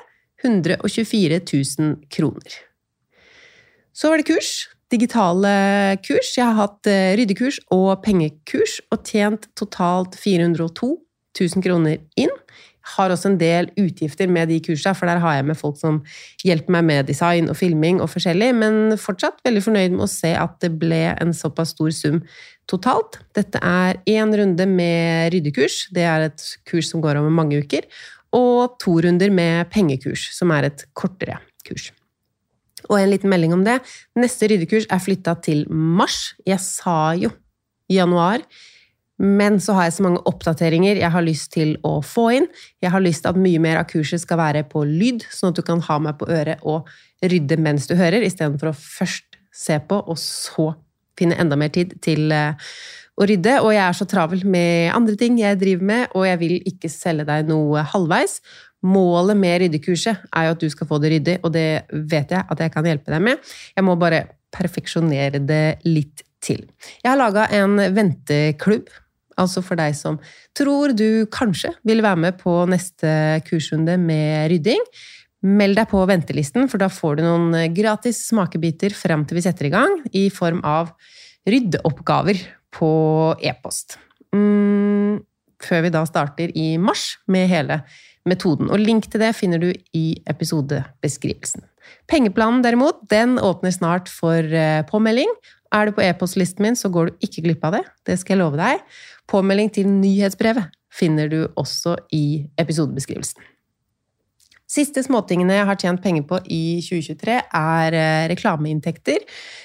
124 0.46 1.42
000 1.42 1.92
kroner. 2.12 2.56
Så 3.96 4.12
var 4.12 4.20
det 4.20 4.28
kurs 4.30 4.68
digitale 4.92 5.52
kurs. 6.04 6.32
Jeg 6.36 6.46
har 6.46 6.58
hatt 6.60 6.88
eh, 6.90 7.14
ryddekurs 7.18 7.60
og 7.74 8.02
pengekurs 8.04 8.78
og 8.92 9.02
tjent 9.06 9.48
totalt 9.58 10.18
402 10.20 10.94
000 11.40 11.64
kroner 11.64 12.00
inn. 12.18 12.32
Jeg 12.86 12.94
har 12.94 13.10
også 13.10 13.32
en 13.32 13.38
del 13.40 13.66
utgifter 13.82 14.30
med 14.30 14.46
de 14.52 14.60
kursene, 14.62 14.94
for 14.94 15.10
der 15.10 15.18
har 15.18 15.40
jeg 15.40 15.46
med 15.48 15.58
folk 15.58 15.78
som 15.80 15.98
hjelper 16.46 16.76
meg 16.76 16.84
med 16.86 17.08
design 17.10 17.50
og 17.50 17.58
filming 17.58 17.98
og 17.98 18.12
forskjellig, 18.12 18.52
men 18.54 18.94
fortsatt 19.00 19.42
veldig 19.44 19.62
fornøyd 19.64 19.96
med 19.96 20.04
å 20.06 20.12
se 20.12 20.30
at 20.38 20.54
det 20.62 20.70
ble 20.78 21.02
en 21.16 21.34
såpass 21.34 21.74
stor 21.74 21.90
sum 21.90 22.20
totalt. 22.70 23.18
Dette 23.34 23.58
er 23.58 23.98
én 24.06 24.30
runde 24.38 24.68
med 24.70 25.34
ryddekurs, 25.34 25.88
det 25.98 26.06
er 26.06 26.28
et 26.28 26.46
kurs 26.70 26.92
som 26.92 27.02
går 27.02 27.18
over 27.18 27.34
mange 27.34 27.58
uker, 27.58 27.90
og 28.38 28.78
to 28.82 29.00
runder 29.02 29.34
med 29.34 29.66
pengekurs, 29.74 30.30
som 30.38 30.54
er 30.54 30.70
et 30.70 30.86
kortere 30.94 31.40
kurs. 31.66 31.90
Og 32.88 33.00
en 33.00 33.10
liten 33.10 33.32
melding 33.32 33.56
om 33.56 33.66
det. 33.66 33.80
Neste 34.18 34.48
ryddekurs 34.50 34.88
er 34.92 35.02
flytta 35.02 35.36
til 35.44 35.64
mars. 35.70 36.34
Jeg 36.46 36.62
sa 36.62 37.14
jo 37.18 37.32
januar. 37.92 38.44
Men 39.16 39.56
så 39.64 39.72
har 39.72 39.86
jeg 39.86 39.96
så 39.96 40.04
mange 40.04 40.20
oppdateringer 40.28 40.98
jeg 41.00 41.08
har 41.12 41.24
lyst 41.24 41.48
til 41.54 41.76
å 41.88 41.98
få 42.04 42.26
inn. 42.36 42.48
Jeg 42.84 42.92
har 42.92 43.00
lyst 43.00 43.24
til 43.24 43.32
at 43.32 43.40
mye 43.40 43.62
mer 43.62 43.80
av 43.80 43.88
kurset 43.88 44.20
skal 44.20 44.40
være 44.42 44.66
på 44.68 44.84
lyd, 44.84 45.24
sånn 45.32 45.54
at 45.54 45.60
du 45.60 45.64
kan 45.64 45.80
ha 45.86 45.96
meg 46.04 46.18
på 46.20 46.28
øret 46.28 46.60
og 46.68 46.90
rydde 47.24 47.56
mens 47.64 47.88
du 47.88 47.96
hører, 47.96 48.26
istedenfor 48.26 48.74
å 48.74 48.76
først 48.76 49.40
se 49.56 49.78
på, 49.88 50.02
og 50.04 50.20
så 50.20 50.74
finne 51.16 51.38
enda 51.40 51.56
mer 51.56 51.72
tid 51.72 51.94
til 52.04 52.28
eh, 52.34 52.68
å 53.16 53.28
rydde. 53.28 53.56
Og 53.64 53.72
jeg 53.72 53.82
er 53.86 53.96
så 53.96 54.06
travel 54.10 54.44
med 54.44 54.92
andre 54.92 55.16
ting 55.16 55.40
jeg 55.40 55.60
driver 55.62 55.88
med, 55.88 56.12
og 56.12 56.28
jeg 56.28 56.42
vil 56.42 56.56
ikke 56.68 56.92
selge 56.92 57.24
deg 57.28 57.48
noe 57.48 57.86
halvveis. 57.94 58.42
Målet 58.84 59.38
med 59.40 59.62
ryddekurset 59.62 60.26
er 60.36 60.46
jo 60.46 60.54
at 60.56 60.62
du 60.62 60.68
skal 60.70 60.88
få 60.88 60.98
det 61.02 61.14
ryddig, 61.14 61.38
og 61.42 61.52
det 61.54 61.86
vet 61.90 62.34
jeg 62.34 62.44
at 62.44 62.60
jeg 62.60 62.72
kan 62.74 62.86
hjelpe 62.86 63.12
deg 63.12 63.24
med. 63.24 63.54
Jeg 63.76 63.86
må 63.86 63.96
bare 63.98 64.26
perfeksjonere 64.54 65.40
det 65.42 65.64
litt 65.88 66.22
til. 66.44 66.62
Jeg 67.02 67.10
har 67.10 67.18
laga 67.18 67.48
en 67.56 67.80
venteklubb, 67.96 68.88
altså 69.40 69.62
for 69.64 69.80
deg 69.80 69.96
som 69.96 70.20
tror 70.56 70.94
du 70.96 71.26
kanskje 71.32 71.72
vil 71.88 72.04
være 72.04 72.22
med 72.28 72.40
på 72.40 72.62
neste 72.70 73.10
kursrunde 73.48 73.98
med 74.00 74.50
rydding. 74.52 74.82
Meld 75.46 75.76
deg 75.78 75.88
på 75.90 76.00
ventelisten, 76.08 76.68
for 76.70 76.80
da 76.80 76.88
får 76.92 77.18
du 77.18 77.26
noen 77.26 77.74
gratis 77.76 78.22
smakebiter 78.30 78.94
frem 78.96 79.26
til 79.26 79.38
vi 79.38 79.44
setter 79.44 79.68
i 79.68 79.74
gang, 79.74 80.00
i 80.16 80.26
form 80.32 80.62
av 80.66 80.94
ryddeoppgaver 81.46 82.40
på 82.76 82.90
e-post. 83.44 83.98
Mm, 84.34 85.22
før 85.62 85.86
vi 85.86 85.92
da 85.94 86.02
starter 86.08 86.52
i 86.58 86.74
mars 86.80 87.14
med 87.30 87.48
hele 87.50 87.80
metoden. 88.28 88.70
Og 88.72 88.82
link 88.82 89.08
til 89.10 89.22
det 89.22 89.32
finner 89.38 89.62
du 89.62 89.70
i 89.96 90.06
episodebeskrivelsen. 90.28 91.64
Pengeplanen 92.10 92.64
derimot, 92.64 93.02
den 93.10 93.36
åpner 93.38 93.74
snart 93.74 94.10
for 94.12 94.38
eh, 94.42 94.82
påmelding. 94.90 95.30
Er 95.74 95.88
du 95.88 95.96
på 95.96 96.04
e-postlisten 96.04 96.66
min, 96.66 96.78
så 96.78 96.90
går 96.92 97.10
du 97.10 97.26
ikke 97.26 97.44
glipp 97.46 97.66
av 97.66 97.78
det. 97.78 97.84
Det 98.06 98.18
skal 98.20 98.36
jeg 98.36 98.42
love 98.42 98.58
deg. 98.60 98.82
Påmelding 99.30 99.70
til 99.74 99.90
nyhetsbrevet 99.90 100.72
finner 100.96 101.28
du 101.30 101.42
også 101.58 101.96
i 102.16 102.46
episodebeskrivelsen. 102.58 103.52
Siste 104.66 105.02
småtingene 105.06 105.60
jeg 105.60 105.66
har 105.68 105.78
tjent 105.78 106.02
penger 106.02 106.24
på 106.26 106.40
i 106.50 106.80
2023, 106.82 107.38
er 107.54 107.98
eh, 108.00 108.24
reklameinntekter. 108.32 109.22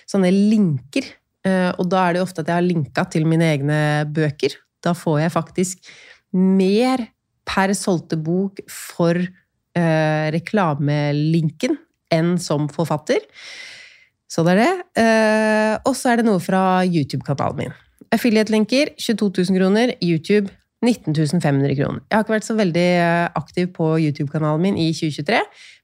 Sånne 0.10 0.30
linker 0.30 1.08
Eh, 1.47 1.71
og 1.80 1.89
da 1.89 2.06
er 2.06 2.15
det 2.15 2.24
ofte 2.24 2.43
at 2.43 2.52
jeg 2.52 2.60
har 2.60 2.65
linka 2.65 3.06
til 3.10 3.26
mine 3.30 3.47
egne 3.56 3.80
bøker. 4.13 4.56
Da 4.84 4.93
får 4.97 5.24
jeg 5.24 5.34
faktisk 5.34 5.91
mer 6.38 7.08
per 7.47 7.73
solgte 7.77 8.17
bok 8.21 8.62
for 8.71 9.17
eh, 9.17 10.25
reklamelinken 10.36 11.77
enn 12.12 12.36
som 12.41 12.67
forfatter. 12.71 13.23
Så 14.32 14.45
det 14.47 14.56
er 14.56 14.62
det. 14.62 15.04
Eh, 15.04 15.75
og 15.88 15.95
så 15.97 16.12
er 16.12 16.21
det 16.21 16.27
noe 16.27 16.39
fra 16.43 16.84
YouTube-kanalen 16.88 17.65
min. 17.65 17.77
Affiliate-linker 18.12 18.95
22 18.99 19.32
000 19.51 19.60
kroner. 19.60 19.95
YouTube 20.04 20.51
19 20.82 21.13
500 21.41 21.75
kroner. 21.77 22.01
Jeg 22.10 22.15
har 22.15 22.23
ikke 22.25 22.36
vært 22.38 22.47
så 22.47 22.58
veldig 22.58 22.88
eh, 23.04 23.27
aktiv 23.38 23.69
på 23.75 23.91
YouTube-kanalen 24.01 24.63
min 24.63 24.80
i 24.82 24.89
2023, 24.97 25.41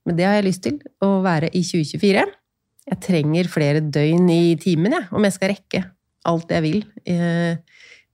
men 0.10 0.18
det 0.18 0.26
har 0.26 0.40
jeg 0.40 0.48
lyst 0.48 0.64
til 0.66 0.80
å 1.06 1.20
være 1.26 1.52
i 1.54 1.62
2024. 1.62 2.24
Jeg 2.88 3.04
trenger 3.04 3.52
flere 3.52 3.84
døgn 3.84 4.32
i 4.32 4.56
timen 4.62 4.96
jeg, 4.96 5.08
om 5.12 5.28
jeg 5.28 5.36
skal 5.36 5.54
rekke 5.54 5.84
alt 6.28 6.52
jeg 6.52 6.66
vil 6.66 6.82
eh, 7.08 7.60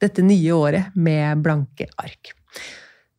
dette 0.03 0.25
nye 0.25 0.55
året 0.57 0.95
med 0.99 1.43
blanke 1.45 1.87
ark. 2.01 2.33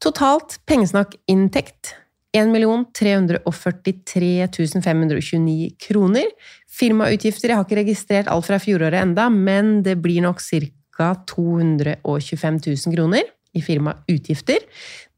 Totalt 0.04 0.58
pengesnakk-inntekt 0.68 1.94
1 2.36 2.50
343 2.92 4.48
529 4.84 5.70
kroner. 5.80 6.26
Firmautgifter 6.68 7.48
Jeg 7.48 7.56
har 7.56 7.64
ikke 7.64 7.78
registrert 7.78 8.28
alt 8.28 8.44
fra 8.44 8.58
fjoråret 8.60 9.00
enda, 9.00 9.30
men 9.32 9.80
det 9.86 9.96
blir 10.04 10.20
nok 10.26 10.44
ca. 10.44 11.14
225 11.24 12.60
000 12.66 12.94
kroner 12.94 13.24
i 13.56 13.64
firmautgifter. 13.64 14.60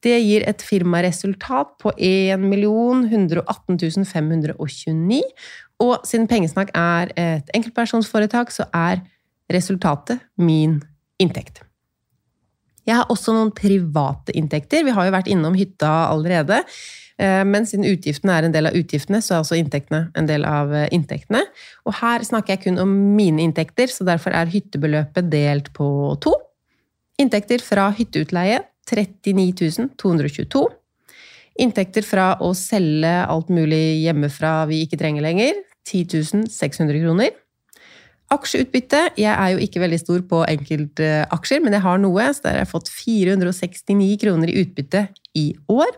Det 0.06 0.20
gir 0.22 0.46
et 0.46 0.62
firmaresultat 0.62 1.74
på 1.82 1.90
1 1.98 2.46
118 2.46 4.06
529. 4.06 5.22
Og 5.82 5.98
siden 6.06 6.30
Pengesnakk 6.30 6.70
er 6.78 7.10
et 7.18 7.50
enkeltpersonsforetak, 7.58 8.54
så 8.54 8.70
er 8.70 9.02
resultatet 9.50 10.22
min 10.38 10.78
inntekt. 11.18 11.66
Jeg 12.86 13.00
har 13.00 13.10
også 13.10 13.34
noen 13.34 13.50
private 13.54 14.34
inntekter. 14.38 14.84
Vi 14.86 14.94
har 14.94 15.08
jo 15.08 15.14
vært 15.14 15.30
innom 15.32 15.56
hytta 15.58 15.90
allerede. 16.12 16.62
Eh, 17.18 17.42
men 17.48 17.66
siden 17.66 17.88
utgiftene 17.88 18.36
er 18.36 18.46
en 18.46 18.54
del 18.54 18.68
av 18.68 18.76
utgiftene, 18.76 19.22
så 19.24 19.36
er 19.36 19.44
også 19.44 19.58
inntektene 19.58 20.06
en 20.18 20.28
del 20.28 20.44
av 20.48 20.72
eh, 20.76 20.88
inntektene. 20.94 21.42
Og 21.88 21.96
her 22.02 22.24
snakker 22.26 22.54
jeg 22.54 22.66
kun 22.66 22.80
om 22.82 22.92
mine 23.16 23.42
inntekter, 23.46 23.90
så 23.92 24.06
derfor 24.06 24.36
er 24.36 24.52
hyttebeløpet 24.52 25.30
delt 25.32 25.72
på 25.76 25.88
to. 26.22 26.34
Inntekter 27.20 27.62
fra 27.64 27.88
hytteutleie 27.96 28.60
39 28.86 29.88
222. 29.98 30.66
Inntekter 31.64 32.04
fra 32.04 32.34
å 32.44 32.52
selge 32.54 33.14
alt 33.24 33.48
mulig 33.48 34.02
hjemmefra 34.04 34.66
vi 34.68 34.82
ikke 34.84 34.98
trenger 35.00 35.24
lenger 35.24 35.56
10 35.88 36.44
600 36.52 37.00
kroner. 37.00 37.32
Aksjeutbytte. 38.34 39.04
Jeg 39.20 39.30
er 39.30 39.52
jo 39.52 39.58
ikke 39.62 39.78
veldig 39.82 39.98
stor 40.02 40.22
på 40.26 40.40
enkeltaksjer, 40.50 41.60
men 41.62 41.72
jeg 41.76 41.84
har 41.84 41.98
noe, 42.02 42.24
så 42.34 42.40
der 42.42 42.52
har 42.56 42.64
jeg 42.64 42.72
fått 42.72 42.88
469 42.90 44.18
kroner 44.24 44.48
i 44.50 44.58
utbytte 44.64 45.02
i 45.38 45.54
år. 45.70 45.92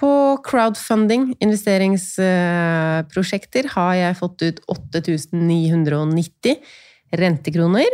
På 0.00 0.10
crowdfunding, 0.42 1.22
investeringsprosjekter, 1.44 3.64
har 3.76 3.92
jeg 3.98 4.18
fått 4.18 4.38
ut 4.42 4.58
8990 4.74 6.54
rentekroner. 7.20 7.90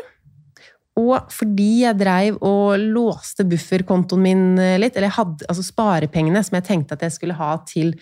Og 0.96 1.16
fordi 1.28 1.82
jeg 1.82 1.98
dreiv 2.00 2.38
og 2.40 2.80
låste 2.80 3.44
bufferkontoen 3.44 4.22
min 4.22 4.56
litt, 4.80 4.96
eller 4.96 5.12
hadde 5.12 5.44
altså 5.50 5.62
sparepengene 5.66 6.40
som 6.46 6.56
jeg 6.56 6.64
tenkte 6.70 6.94
at 6.96 7.02
jeg 7.04 7.12
skulle 7.18 7.36
ha 7.36 7.60
til 7.68 7.92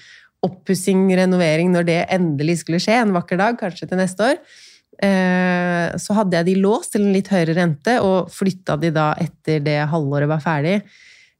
oppussing, 0.44 1.09
renovering, 1.16 1.73
når 1.73 1.83
det 1.88 2.09
endelig 2.12 2.59
skulle 2.62 2.81
skje 2.83 2.97
en 3.01 3.14
vakker 3.16 3.38
dag, 3.40 3.59
kanskje 3.59 3.88
til 3.88 3.99
neste 3.99 4.23
år, 4.29 4.37
eh, 4.38 4.74
så 5.03 6.15
hadde 6.17 6.39
jeg 6.39 6.47
de 6.47 6.55
låst 6.63 6.95
til 6.95 7.03
en 7.03 7.15
litt 7.15 7.29
høyere 7.33 7.57
rente, 7.59 7.97
og 8.05 8.31
flytta 8.33 8.77
de 8.81 8.93
da 8.95 9.11
etter 9.21 9.65
det 9.65 9.81
halvåret 9.91 10.31
var 10.31 10.43
ferdig. 10.45 10.77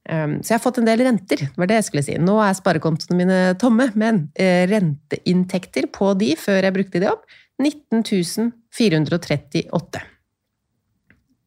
Eh, 0.09 0.27
så 0.41 0.53
jeg 0.53 0.57
har 0.57 0.63
fått 0.63 0.81
en 0.81 0.89
del 0.89 1.03
renter, 1.05 1.45
det 1.47 1.61
var 1.61 1.69
det 1.71 1.79
jeg 1.79 1.87
skulle 1.89 2.05
si. 2.05 2.17
Nå 2.21 2.37
er 2.43 2.57
sparekontoene 2.57 3.19
mine 3.21 3.39
tomme, 3.61 3.89
men 3.97 4.27
eh, 4.37 4.65
renteinntekter 4.69 5.89
på 5.93 6.13
de 6.19 6.33
før 6.39 6.67
jeg 6.67 6.77
brukte 6.77 7.01
de 7.01 7.09
opp, 7.11 7.25
19 7.61 8.51
438. 8.75 10.03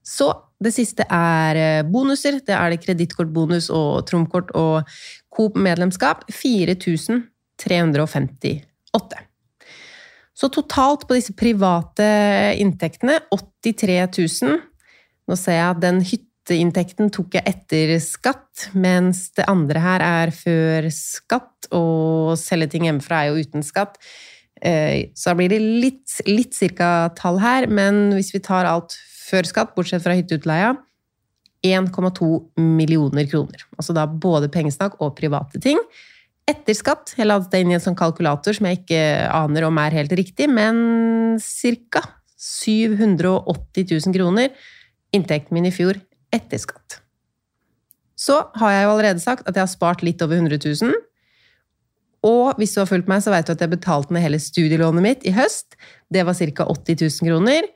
Så 0.09 0.29
det 0.65 0.73
siste 0.73 1.05
er 1.13 1.85
bonuser. 1.87 2.41
Det 2.41 2.55
er 2.57 2.73
det 2.73 2.81
kredittkortbonus 2.87 3.69
og 3.69 4.07
trumkort 4.09 4.49
og 4.57 4.89
Coop-medlemskap. 5.37 6.25
4000 6.33 7.27
358. 7.59 9.28
Så 10.39 10.47
totalt 10.55 11.09
på 11.09 11.17
disse 11.19 11.35
private 11.35 12.07
inntektene 12.63 13.19
83 13.35 13.99
000. 14.07 14.59
Nå 15.29 15.37
ser 15.37 15.59
jeg 15.59 15.67
at 15.73 15.81
den 15.83 15.99
hytteinntekten 16.07 17.11
tok 17.15 17.35
jeg 17.35 17.47
etter 17.51 17.97
skatt, 18.03 18.69
mens 18.79 19.27
det 19.35 19.49
andre 19.51 19.83
her 19.83 20.05
er 20.05 20.33
før 20.35 20.87
skatt, 20.95 21.71
og 21.75 22.37
selge 22.39 22.71
ting 22.75 22.87
hjemmefra 22.87 23.25
er 23.25 23.33
jo 23.33 23.43
uten 23.43 23.67
skatt. 23.67 23.99
Eh, 24.63 25.11
så 25.19 25.33
da 25.33 25.39
blir 25.41 25.51
det 25.51 25.59
litt, 25.59 26.07
litt 26.31 26.55
cirka 26.55 27.11
tall 27.19 27.41
her, 27.43 27.67
men 27.67 28.15
hvis 28.15 28.31
vi 28.35 28.43
tar 28.45 28.69
alt 28.71 28.95
før 29.29 29.49
skatt, 29.49 29.75
bortsett 29.75 30.07
fra 30.07 30.15
hytteutleia 30.17 30.77
1,2 31.67 32.31
millioner 32.63 33.27
kroner. 33.27 33.67
Altså 33.75 33.97
da 33.97 34.07
både 34.07 34.51
pengesnakk 34.55 35.01
og 35.03 35.17
private 35.19 35.59
ting 35.63 35.83
etter 36.49 36.77
skatt. 36.77 37.13
Jeg 37.19 37.29
la 37.29 37.39
det 37.43 37.61
inn 37.63 37.73
i 37.73 37.77
en 37.77 37.83
sånn 37.85 37.99
kalkulator 37.99 38.57
som 38.57 38.69
jeg 38.69 38.81
ikke 38.83 39.03
aner 39.35 39.67
om 39.69 39.81
er 39.83 39.97
helt 39.99 40.15
riktig, 40.17 40.49
men 40.51 41.37
ca. 41.43 42.05
780 42.39 43.89
000 43.91 44.15
kroner 44.15 44.53
inntekten 45.15 45.57
min 45.57 45.67
i 45.69 45.75
fjor 45.75 45.99
etter 46.35 46.61
skatt. 46.63 47.01
Så 48.19 48.37
har 48.59 48.75
jeg 48.75 48.85
jo 48.85 48.93
allerede 48.93 49.23
sagt 49.23 49.47
at 49.47 49.55
jeg 49.57 49.65
har 49.65 49.71
spart 49.71 50.03
litt 50.07 50.23
over 50.25 50.39
100 50.39 50.59
000. 50.63 50.95
Og 52.27 52.59
hvis 52.59 52.75
du 52.75 52.81
har 52.83 52.89
fulgt 52.91 53.11
meg, 53.11 53.23
så 53.23 53.33
vet 53.35 53.47
du 53.47 53.55
at 53.55 53.63
jeg 53.63 53.75
betalte 53.75 54.15
ned 54.15 54.25
hele 54.25 54.41
studielånet 54.43 55.05
mitt 55.05 55.27
i 55.29 55.35
høst. 55.35 55.79
Det 56.11 56.25
var 56.27 56.39
ca. 56.39 56.67
80 56.67 56.99
000 57.23 57.31
kroner. 57.31 57.69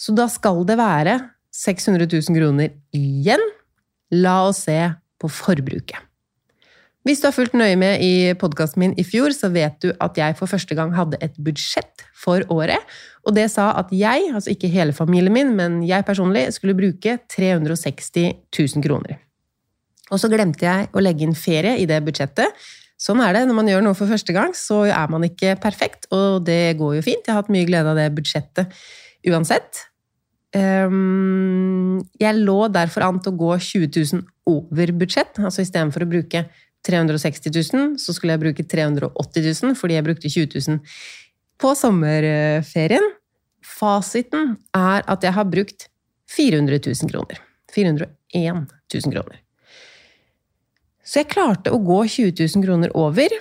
Så 0.00 0.16
da 0.16 0.28
skal 0.32 0.62
det 0.68 0.76
være 0.80 1.16
600 1.56 2.08
000 2.12 2.36
kroner 2.36 2.76
igjen. 2.96 3.42
La 4.12 4.42
oss 4.48 4.64
se 4.68 4.78
på 5.20 5.28
forbruket. 5.32 6.09
Hvis 7.06 7.22
du 7.22 7.30
har 7.30 7.32
fulgt 7.32 7.54
nøye 7.56 7.78
med 7.80 8.02
i 8.04 8.32
podkasten 8.36 8.82
min 8.82 8.92
i 9.00 9.04
fjor, 9.08 9.32
så 9.32 9.48
vet 9.52 9.78
du 9.80 9.88
at 10.04 10.18
jeg 10.20 10.36
for 10.36 10.50
første 10.50 10.76
gang 10.76 10.92
hadde 10.92 11.16
et 11.24 11.38
budsjett 11.40 12.04
for 12.12 12.44
året. 12.52 12.84
Og 13.24 13.32
det 13.36 13.46
sa 13.52 13.70
at 13.80 13.88
jeg, 13.94 14.28
altså 14.34 14.52
ikke 14.52 14.68
hele 14.68 14.92
familien 14.92 15.32
min, 15.32 15.54
men 15.56 15.80
jeg 15.88 16.04
personlig, 16.04 16.50
skulle 16.52 16.76
bruke 16.76 17.16
360 17.32 18.36
000 18.52 18.84
kroner. 18.84 19.16
Og 20.12 20.20
så 20.20 20.28
glemte 20.28 20.66
jeg 20.66 20.90
å 20.92 21.00
legge 21.00 21.24
inn 21.24 21.36
ferie 21.38 21.78
i 21.80 21.88
det 21.88 22.02
budsjettet. 22.04 22.52
Sånn 23.00 23.22
er 23.24 23.32
det 23.32 23.46
når 23.48 23.56
man 23.56 23.70
gjør 23.70 23.84
noe 23.86 23.96
for 23.96 24.10
første 24.10 24.34
gang, 24.36 24.52
så 24.52 24.82
er 24.90 25.12
man 25.12 25.24
ikke 25.24 25.54
perfekt, 25.62 26.04
og 26.12 26.42
det 26.44 26.76
går 26.76 26.98
jo 26.98 27.06
fint. 27.06 27.24
Jeg 27.24 27.32
har 27.32 27.40
hatt 27.40 27.52
mye 27.52 27.68
glede 27.68 27.94
av 27.94 27.96
det 27.96 28.10
budsjettet 28.12 28.76
uansett. 29.30 29.86
Ehm, 30.56 32.00
jeg 32.20 32.42
lå 32.42 32.58
derfor 32.74 33.06
an 33.06 33.20
til 33.22 33.32
å 33.32 33.40
gå 33.40 33.54
20 33.56 33.88
000 34.18 34.26
over 34.50 34.92
budsjett, 35.00 35.38
altså 35.40 35.64
istedenfor 35.64 36.04
å 36.04 36.10
bruke 36.10 36.44
360 36.86 37.52
000, 37.74 37.98
så 38.00 38.14
skulle 38.16 38.34
jeg 38.36 38.42
bruke 38.44 38.64
380 38.64 39.62
000 39.62 39.76
fordi 39.78 39.98
jeg 39.98 40.06
brukte 40.06 40.32
20 40.32 40.62
000 40.68 40.80
på 41.60 41.74
sommerferien. 41.76 43.06
Fasiten 43.60 44.56
er 44.76 45.04
at 45.04 45.24
jeg 45.24 45.36
har 45.36 45.48
brukt 45.48 45.88
400 46.30 46.80
000 46.86 47.12
kroner. 47.12 47.40
401 47.74 48.66
000 48.94 49.14
kroner. 49.14 49.40
Så 51.04 51.22
jeg 51.22 51.30
klarte 51.32 51.72
å 51.74 51.80
gå 51.82 52.02
20 52.06 52.36
000 52.38 52.64
kroner 52.64 52.92
over. 52.96 53.34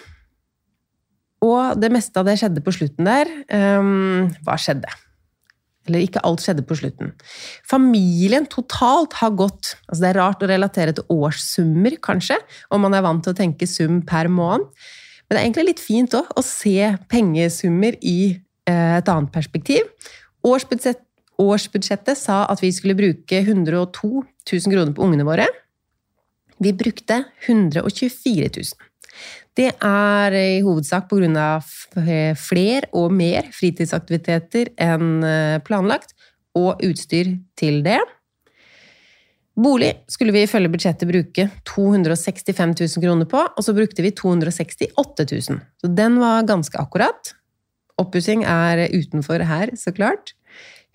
Og 1.45 1.79
det 1.79 1.91
meste 1.93 2.19
av 2.19 2.27
det 2.27 2.39
skjedde 2.41 2.63
på 2.65 2.73
slutten 2.75 3.07
der. 3.07 3.29
Um, 3.47 4.27
hva 4.43 4.57
skjedde? 4.59 4.89
Eller 5.89 6.05
ikke 6.05 6.21
alt 6.27 6.43
skjedde 6.45 6.63
på 6.69 6.77
slutten. 6.77 7.11
Familien 7.67 8.45
totalt 8.49 9.17
har 9.19 9.33
gått 9.33 9.73
altså 9.87 10.03
Det 10.03 10.09
er 10.11 10.19
rart 10.21 10.43
å 10.45 10.49
relatere 10.51 10.93
til 10.95 11.09
årssummer, 11.09 11.97
kanskje, 12.05 12.37
om 12.69 12.85
man 12.85 12.93
er 12.93 13.05
vant 13.05 13.25
til 13.25 13.33
å 13.33 13.39
tenke 13.39 13.67
sum 13.69 14.03
per 14.05 14.29
måned. 14.29 14.69
Men 15.27 15.35
det 15.35 15.41
er 15.41 15.45
egentlig 15.47 15.67
litt 15.67 15.83
fint 15.83 16.15
òg 16.17 16.29
å 16.37 16.43
se 16.45 16.93
pengesummer 17.11 17.97
i 18.01 18.19
eh, 18.69 18.97
et 18.97 19.09
annet 19.11 19.33
perspektiv. 19.33 19.85
Årsbudsjett, 20.45 21.01
årsbudsjettet 21.39 22.17
sa 22.17 22.43
at 22.49 22.63
vi 22.63 22.71
skulle 22.73 22.97
bruke 22.97 23.41
102 23.43 24.09
000 24.09 24.73
kroner 24.73 24.93
på 24.95 25.05
ungene 25.05 25.27
våre. 25.27 25.45
Vi 26.59 26.73
brukte 26.75 27.23
124 27.47 28.49
000. 28.57 28.88
Det 29.57 29.71
er 29.83 30.35
i 30.37 30.61
hovedsak 30.63 31.09
pga. 31.09 31.59
fler 32.37 32.87
og 32.93 33.11
mer 33.11 33.49
fritidsaktiviteter 33.55 34.71
enn 34.77 35.23
eh, 35.23 35.59
planlagt, 35.65 36.13
og 36.57 36.81
utstyr 36.83 37.35
til 37.59 37.83
det. 37.85 37.99
Bolig 39.59 39.91
skulle 40.07 40.33
vi 40.33 40.45
ifølge 40.45 40.71
budsjettet 40.71 41.09
bruke 41.09 41.49
265 41.67 42.75
000 42.79 43.03
kroner 43.03 43.27
på, 43.29 43.41
og 43.43 43.65
så 43.65 43.75
brukte 43.75 44.05
vi 44.05 44.13
268 44.15 45.25
000. 45.31 45.59
Så 45.81 45.91
den 45.91 46.19
var 46.21 46.47
ganske 46.47 46.79
akkurat. 46.79 47.33
Oppussing 47.99 48.45
er 48.47 48.85
utenfor 48.93 49.43
her, 49.43 49.73
så 49.75 49.91
klart. 49.91 50.33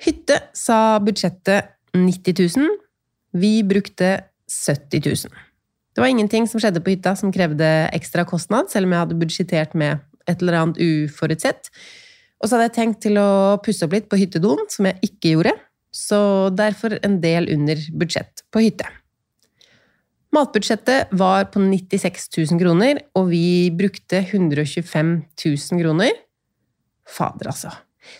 Hytte 0.00 0.40
sa 0.56 0.98
budsjettet 1.04 1.74
90 1.94 2.56
000. 2.56 2.72
Vi 3.36 3.58
brukte 3.68 4.16
70 4.48 5.28
000. 5.28 5.44
Det 5.94 6.02
var 6.02 6.10
ingenting 6.10 6.48
som 6.50 6.58
skjedde 6.62 6.82
på 6.82 6.90
hytta 6.90 7.14
som 7.18 7.30
krevde 7.34 7.68
ekstra 7.94 8.24
kostnad, 8.26 8.70
selv 8.72 8.88
om 8.88 8.94
jeg 8.94 9.04
hadde 9.04 9.20
budsjettert 9.20 9.76
med 9.78 10.02
et 10.26 10.40
eller 10.42 10.58
annet 10.58 10.80
uforutsett. 10.82 11.70
Og 12.42 12.48
så 12.48 12.56
hadde 12.56 12.66
jeg 12.66 12.76
tenkt 12.80 13.00
til 13.04 13.20
å 13.20 13.60
pusse 13.62 13.86
opp 13.86 13.94
litt 13.94 14.10
på 14.10 14.18
hyttedoen, 14.18 14.66
som 14.72 14.90
jeg 14.90 14.98
ikke 15.06 15.36
gjorde. 15.36 15.54
Så 15.94 16.18
derfor 16.50 16.98
en 17.06 17.20
del 17.22 17.46
under 17.54 17.78
budsjett 17.94 18.42
på 18.50 18.64
hytte. 18.66 18.90
Matbudsjettet 20.34 21.12
var 21.14 21.46
på 21.54 21.62
96 21.62 22.26
000 22.34 22.58
kroner, 22.58 22.98
og 23.14 23.30
vi 23.30 23.70
brukte 23.70 24.24
125 24.24 25.14
000 25.46 25.82
kroner. 25.84 26.14
Fader, 27.06 27.52
altså. 27.52 27.70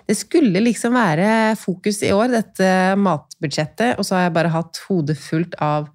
Det 0.07 0.15
skulle 0.17 0.63
liksom 0.63 0.95
være 0.97 1.57
fokus 1.61 2.05
i 2.07 2.13
år, 2.15 2.31
dette 2.33 2.69
matbudsjettet, 3.01 3.99
og 3.99 4.07
så 4.07 4.17
har 4.17 4.29
jeg 4.29 4.37
bare 4.39 4.53
hatt 4.55 4.81
hodet 4.87 5.19
fullt 5.21 5.59
av 5.59 5.91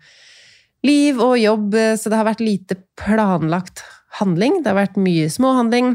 liv 0.85 1.19
og 1.21 1.37
jobb, 1.39 1.75
så 1.99 2.11
det 2.11 2.19
har 2.19 2.27
vært 2.27 2.43
lite 2.43 2.77
planlagt 2.99 3.83
handling. 4.19 4.61
Det 4.63 4.71
har 4.71 4.79
vært 4.79 4.99
mye 5.01 5.27
småhandling. 5.31 5.93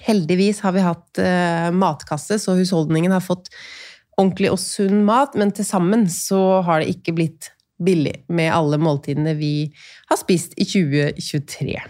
Heldigvis 0.00 0.62
har 0.64 0.74
vi 0.76 0.84
hatt 0.84 1.20
uh, 1.20 1.68
matkasse, 1.74 2.38
så 2.40 2.56
husholdningen 2.58 3.12
har 3.12 3.24
fått 3.24 3.50
ordentlig 4.20 4.52
og 4.52 4.60
sunn 4.62 5.04
mat, 5.06 5.36
men 5.38 5.52
til 5.54 5.66
sammen 5.66 6.06
så 6.12 6.60
har 6.66 6.82
det 6.82 6.92
ikke 6.94 7.16
blitt 7.16 7.52
billig 7.80 8.20
med 8.28 8.52
alle 8.52 8.76
måltidene 8.80 9.32
vi 9.38 9.70
har 10.10 10.20
spist 10.20 10.56
i 10.60 10.66
2023. 10.68 11.80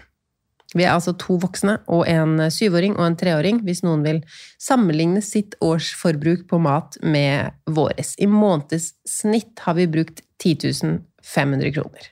Vi 0.71 0.85
er 0.85 0.93
altså 0.93 1.11
to 1.19 1.35
voksne 1.41 1.81
og 1.91 2.05
en 2.07 2.37
syvåring 2.53 2.93
og 2.95 3.03
en 3.03 3.17
treåring, 3.19 3.59
hvis 3.67 3.83
noen 3.83 4.05
vil 4.05 4.21
sammenligne 4.61 5.19
sitt 5.25 5.57
årsforbruk 5.59 6.45
på 6.47 6.61
mat 6.63 6.95
med 7.03 7.51
våres. 7.67 8.13
I 8.23 8.29
månedssnitt 8.31 9.65
har 9.65 9.75
vi 9.75 9.89
brukt 9.91 10.23
10 10.39 11.01
500 11.31 11.75
kroner. 11.75 12.09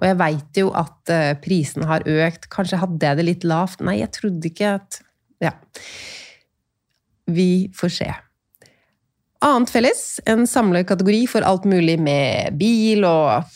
Og 0.00 0.06
jeg 0.08 0.16
veit 0.20 0.60
jo 0.62 0.70
at 0.76 1.12
eh, 1.12 1.34
prisen 1.42 1.84
har 1.88 2.06
økt. 2.08 2.48
Kanskje 2.52 2.80
hadde 2.80 3.06
jeg 3.06 3.20
det 3.20 3.26
litt 3.28 3.46
lavt? 3.48 3.82
Nei, 3.84 4.00
jeg 4.00 4.14
trodde 4.16 4.50
ikke 4.50 4.74
at 4.80 5.02
Ja. 5.40 5.54
Vi 7.30 7.70
får 7.76 7.92
se. 7.94 8.08
Annet 9.40 9.70
felles, 9.72 10.00
en 10.28 10.42
samlekategori 10.50 11.20
for 11.30 11.46
alt 11.46 11.64
mulig 11.68 11.94
med 12.02 12.58
bil 12.60 13.06
og 13.08 13.46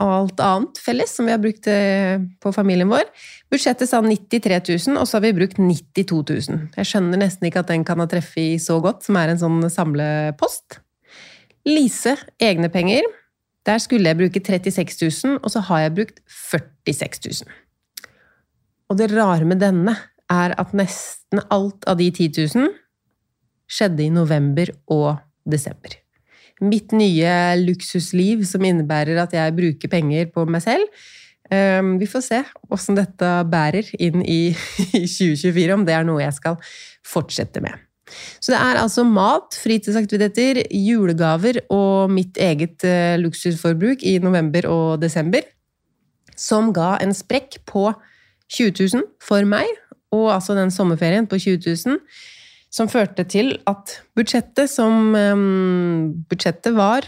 alt 0.00 0.40
annet 0.42 0.78
felles 0.80 1.12
som 1.14 1.28
vi 1.28 1.34
har 1.34 1.42
brukt 1.42 1.68
eh, 1.70 2.22
på 2.42 2.52
familien 2.54 2.90
vår. 2.90 3.06
Budsjettet 3.52 3.90
sa 3.90 4.00
93 4.02 4.58
000, 4.88 4.98
og 4.98 5.06
så 5.06 5.18
har 5.18 5.26
vi 5.26 5.36
brukt 5.36 5.58
92 5.60 6.22
000. 6.48 6.60
Jeg 6.78 6.90
skjønner 6.90 7.20
nesten 7.20 7.50
ikke 7.50 7.62
at 7.64 7.70
den 7.70 7.84
kan 7.86 8.02
ha 8.02 8.08
treffet 8.10 8.62
så 8.62 8.80
godt, 8.82 9.04
som 9.06 9.18
er 9.20 9.32
en 9.32 9.42
sånn 9.42 9.62
samlepost. 9.70 10.80
Lise 11.68 12.16
egne 12.40 12.70
penger. 12.72 13.06
Der 13.66 13.80
skulle 13.82 14.08
jeg 14.08 14.16
bruke 14.16 14.40
36 14.40 15.10
000, 15.24 15.40
og 15.44 15.50
så 15.52 15.60
har 15.68 15.84
jeg 15.84 15.94
brukt 15.98 16.20
46 16.28 17.44
000. 17.44 17.58
Og 18.90 18.98
det 18.98 19.10
rare 19.12 19.44
med 19.46 19.60
denne 19.62 19.94
er 20.30 20.54
at 20.58 20.72
nesten 20.76 21.42
alt 21.50 21.84
av 21.90 21.98
de 22.00 22.08
10 22.10 22.30
000 22.56 22.70
skjedde 23.70 24.06
i 24.06 24.12
november 24.12 24.72
og 24.90 25.20
desember. 25.46 25.94
Mitt 26.60 26.92
nye 26.92 27.30
luksusliv 27.60 28.42
som 28.48 28.64
innebærer 28.66 29.20
at 29.22 29.34
jeg 29.36 29.56
bruker 29.56 29.92
penger 29.92 30.28
på 30.34 30.44
meg 30.50 30.64
selv. 30.64 30.88
Ehm, 31.50 31.96
vi 31.98 32.08
får 32.10 32.24
se 32.26 32.40
åssen 32.70 32.98
dette 32.98 33.30
bærer 33.50 33.88
inn 33.98 34.22
i 34.22 34.52
2024, 34.92 35.74
om 35.74 35.86
det 35.86 35.96
er 35.96 36.06
noe 36.06 36.22
jeg 36.22 36.36
skal 36.36 36.58
fortsette 37.06 37.62
med. 37.64 37.89
Så 38.40 38.52
det 38.54 38.58
er 38.60 38.80
altså 38.80 39.04
mat, 39.06 39.56
fritidsaktiviteter, 39.60 40.64
julegaver 40.74 41.62
og 41.70 42.10
mitt 42.12 42.38
eget 42.40 42.84
eh, 42.86 43.16
luksusforbruk 43.20 44.04
i 44.06 44.18
november 44.22 44.68
og 44.70 45.00
desember 45.02 45.46
som 46.40 46.72
ga 46.74 46.94
en 47.04 47.12
sprekk 47.16 47.60
på 47.68 47.90
20 48.50 48.72
000 48.96 49.08
for 49.22 49.46
meg, 49.46 49.68
og 50.10 50.32
altså 50.34 50.56
den 50.58 50.72
sommerferien 50.74 51.28
på 51.30 51.38
20 51.38 51.60
000 51.68 52.00
som 52.70 52.90
førte 52.90 53.26
til 53.26 53.56
at 53.66 53.96
budsjettet 54.14 54.70
som 54.70 55.14
um, 55.14 56.10
Budsjettet 56.30 56.74
var 56.76 57.06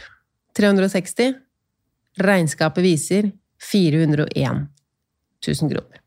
360. 0.59 1.37
Regnskapet 2.23 2.85
viser 2.85 3.31
401 3.63 4.67
000 5.47 5.71
kroner. 5.71 6.03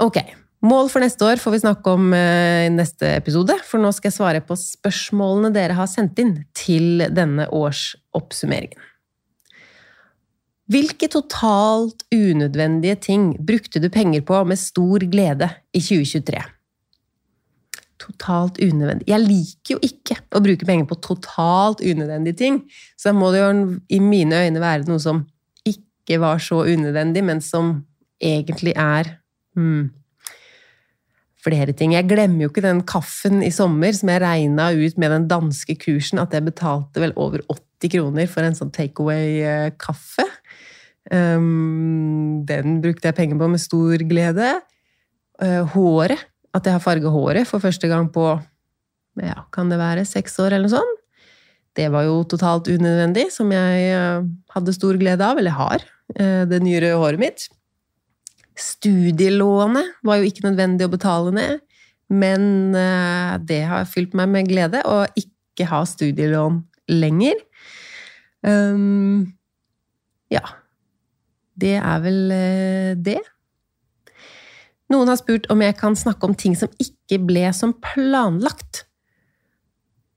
Ok. 0.00 0.20
Mål 0.60 0.90
for 0.92 1.00
neste 1.00 1.24
år 1.24 1.40
får 1.40 1.54
vi 1.54 1.62
snakke 1.62 1.92
om 1.96 2.10
uh, 2.12 2.66
i 2.66 2.70
neste 2.74 3.14
episode, 3.16 3.54
for 3.64 3.80
nå 3.80 3.92
skal 3.96 4.10
jeg 4.10 4.18
svare 4.18 4.44
på 4.44 4.58
spørsmålene 4.60 5.52
dere 5.54 5.78
har 5.78 5.88
sendt 5.88 6.20
inn 6.20 6.34
til 6.56 7.06
denne 7.16 7.48
årsoppsummeringen. 7.48 8.86
Hvilke 10.70 11.08
totalt 11.10 12.04
unødvendige 12.14 12.94
ting 13.08 13.32
brukte 13.42 13.80
du 13.82 13.88
penger 13.90 14.22
på 14.22 14.44
med 14.46 14.60
stor 14.60 15.02
glede 15.10 15.48
i 15.74 15.80
2023? 15.82 16.44
totalt 18.00 18.58
unødvendig. 18.62 19.08
Jeg 19.10 19.20
liker 19.20 19.74
jo 19.74 19.78
ikke 19.84 20.16
å 20.32 20.42
bruke 20.44 20.66
penger 20.68 20.88
på 20.88 20.98
totalt 21.04 21.82
unødvendige 21.84 22.38
ting. 22.38 22.60
Så 22.96 23.10
da 23.10 23.16
må 23.16 23.30
det 23.34 23.42
jo 23.42 23.50
i 23.92 24.00
mine 24.02 24.42
øyne 24.46 24.62
være 24.62 24.88
noe 24.88 25.02
som 25.02 25.24
ikke 25.68 26.20
var 26.22 26.40
så 26.42 26.62
unødvendig, 26.64 27.22
men 27.26 27.42
som 27.44 27.74
egentlig 28.20 28.74
er 28.76 29.16
hmm, 29.56 29.90
flere 31.44 31.74
ting. 31.76 31.94
Jeg 31.96 32.08
glemmer 32.10 32.44
jo 32.44 32.50
ikke 32.52 32.64
den 32.64 32.82
kaffen 32.88 33.40
i 33.44 33.52
sommer 33.54 33.94
som 33.96 34.12
jeg 34.12 34.22
regna 34.22 34.70
ut 34.76 34.98
med 35.00 35.14
den 35.14 35.28
danske 35.30 35.76
kursen, 35.80 36.20
at 36.22 36.34
jeg 36.36 36.46
betalte 36.46 37.02
vel 37.02 37.14
over 37.16 37.44
80 37.48 37.94
kroner 37.96 38.28
for 38.30 38.46
en 38.46 38.58
sånn 38.58 38.72
takeaway-kaffe. 38.74 40.26
Um, 41.10 42.42
den 42.46 42.78
brukte 42.84 43.08
jeg 43.08 43.16
penger 43.16 43.40
på 43.40 43.48
med 43.50 43.62
stor 43.62 44.04
glede. 44.10 44.52
Uh, 45.40 45.64
håret 45.72 46.28
at 46.56 46.66
jeg 46.66 46.74
har 46.74 46.82
farga 46.82 47.12
håret 47.12 47.48
for 47.48 47.62
første 47.62 47.88
gang 47.90 48.08
på 48.12 48.24
ja, 49.20 49.44
kan 49.54 49.70
det 49.70 49.78
være 49.80 50.06
seks 50.08 50.38
år, 50.42 50.54
eller 50.54 50.68
noe 50.68 50.78
sånt. 50.78 50.98
Det 51.78 51.86
var 51.92 52.06
jo 52.06 52.22
totalt 52.26 52.68
unødvendig, 52.70 53.28
som 53.34 53.50
jeg 53.54 53.90
eh, 53.94 54.26
hadde 54.54 54.74
stor 54.74 54.98
glede 54.98 55.26
av, 55.26 55.38
eller 55.38 55.54
har, 55.54 55.84
eh, 56.16 56.42
det 56.50 56.60
nye 56.64 56.80
røde 56.82 56.98
håret 56.98 57.22
mitt. 57.22 57.46
Studielånet 58.60 59.96
var 60.06 60.20
jo 60.20 60.28
ikke 60.28 60.46
nødvendig 60.46 60.86
å 60.86 60.92
betale 60.92 61.32
ned, 61.34 61.60
men 62.12 62.76
eh, 62.76 63.34
det 63.46 63.62
har 63.70 63.88
fylt 63.88 64.16
meg 64.18 64.30
med 64.32 64.50
glede 64.50 64.82
å 64.88 65.02
ikke 65.18 65.68
ha 65.70 65.82
studielån 65.88 66.62
lenger. 66.90 67.38
Um, 68.46 69.30
ja. 70.32 70.42
Det 71.60 71.74
er 71.76 71.98
vel 72.00 72.20
det. 73.04 73.18
Noen 74.90 75.10
har 75.12 75.18
spurt 75.20 75.44
om 75.52 75.60
jeg 75.62 75.76
kan 75.78 75.94
snakke 75.98 76.26
om 76.26 76.34
ting 76.34 76.56
som 76.58 76.70
ikke 76.82 77.20
ble 77.28 77.44
som 77.54 77.74
planlagt. 77.84 78.86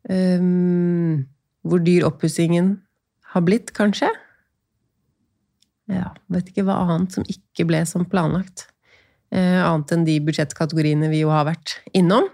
Um, 0.10 1.26
hvor 1.64 1.84
dyr 1.84 2.08
oppussingen 2.08 2.78
har 3.34 3.46
blitt, 3.46 3.72
kanskje? 3.76 4.10
Ja, 5.92 6.14
vet 6.32 6.52
ikke 6.52 6.66
hva 6.68 6.78
annet 6.86 7.16
som 7.16 7.26
ikke 7.28 7.66
ble 7.68 7.82
som 7.90 8.06
planlagt. 8.08 8.68
Eh, 9.34 9.60
annet 9.60 9.92
enn 9.96 10.06
de 10.08 10.20
budsjettkategoriene 10.24 11.10
vi 11.12 11.24
jo 11.24 11.34
har 11.34 11.48
vært 11.50 11.80
innom. 11.98 12.30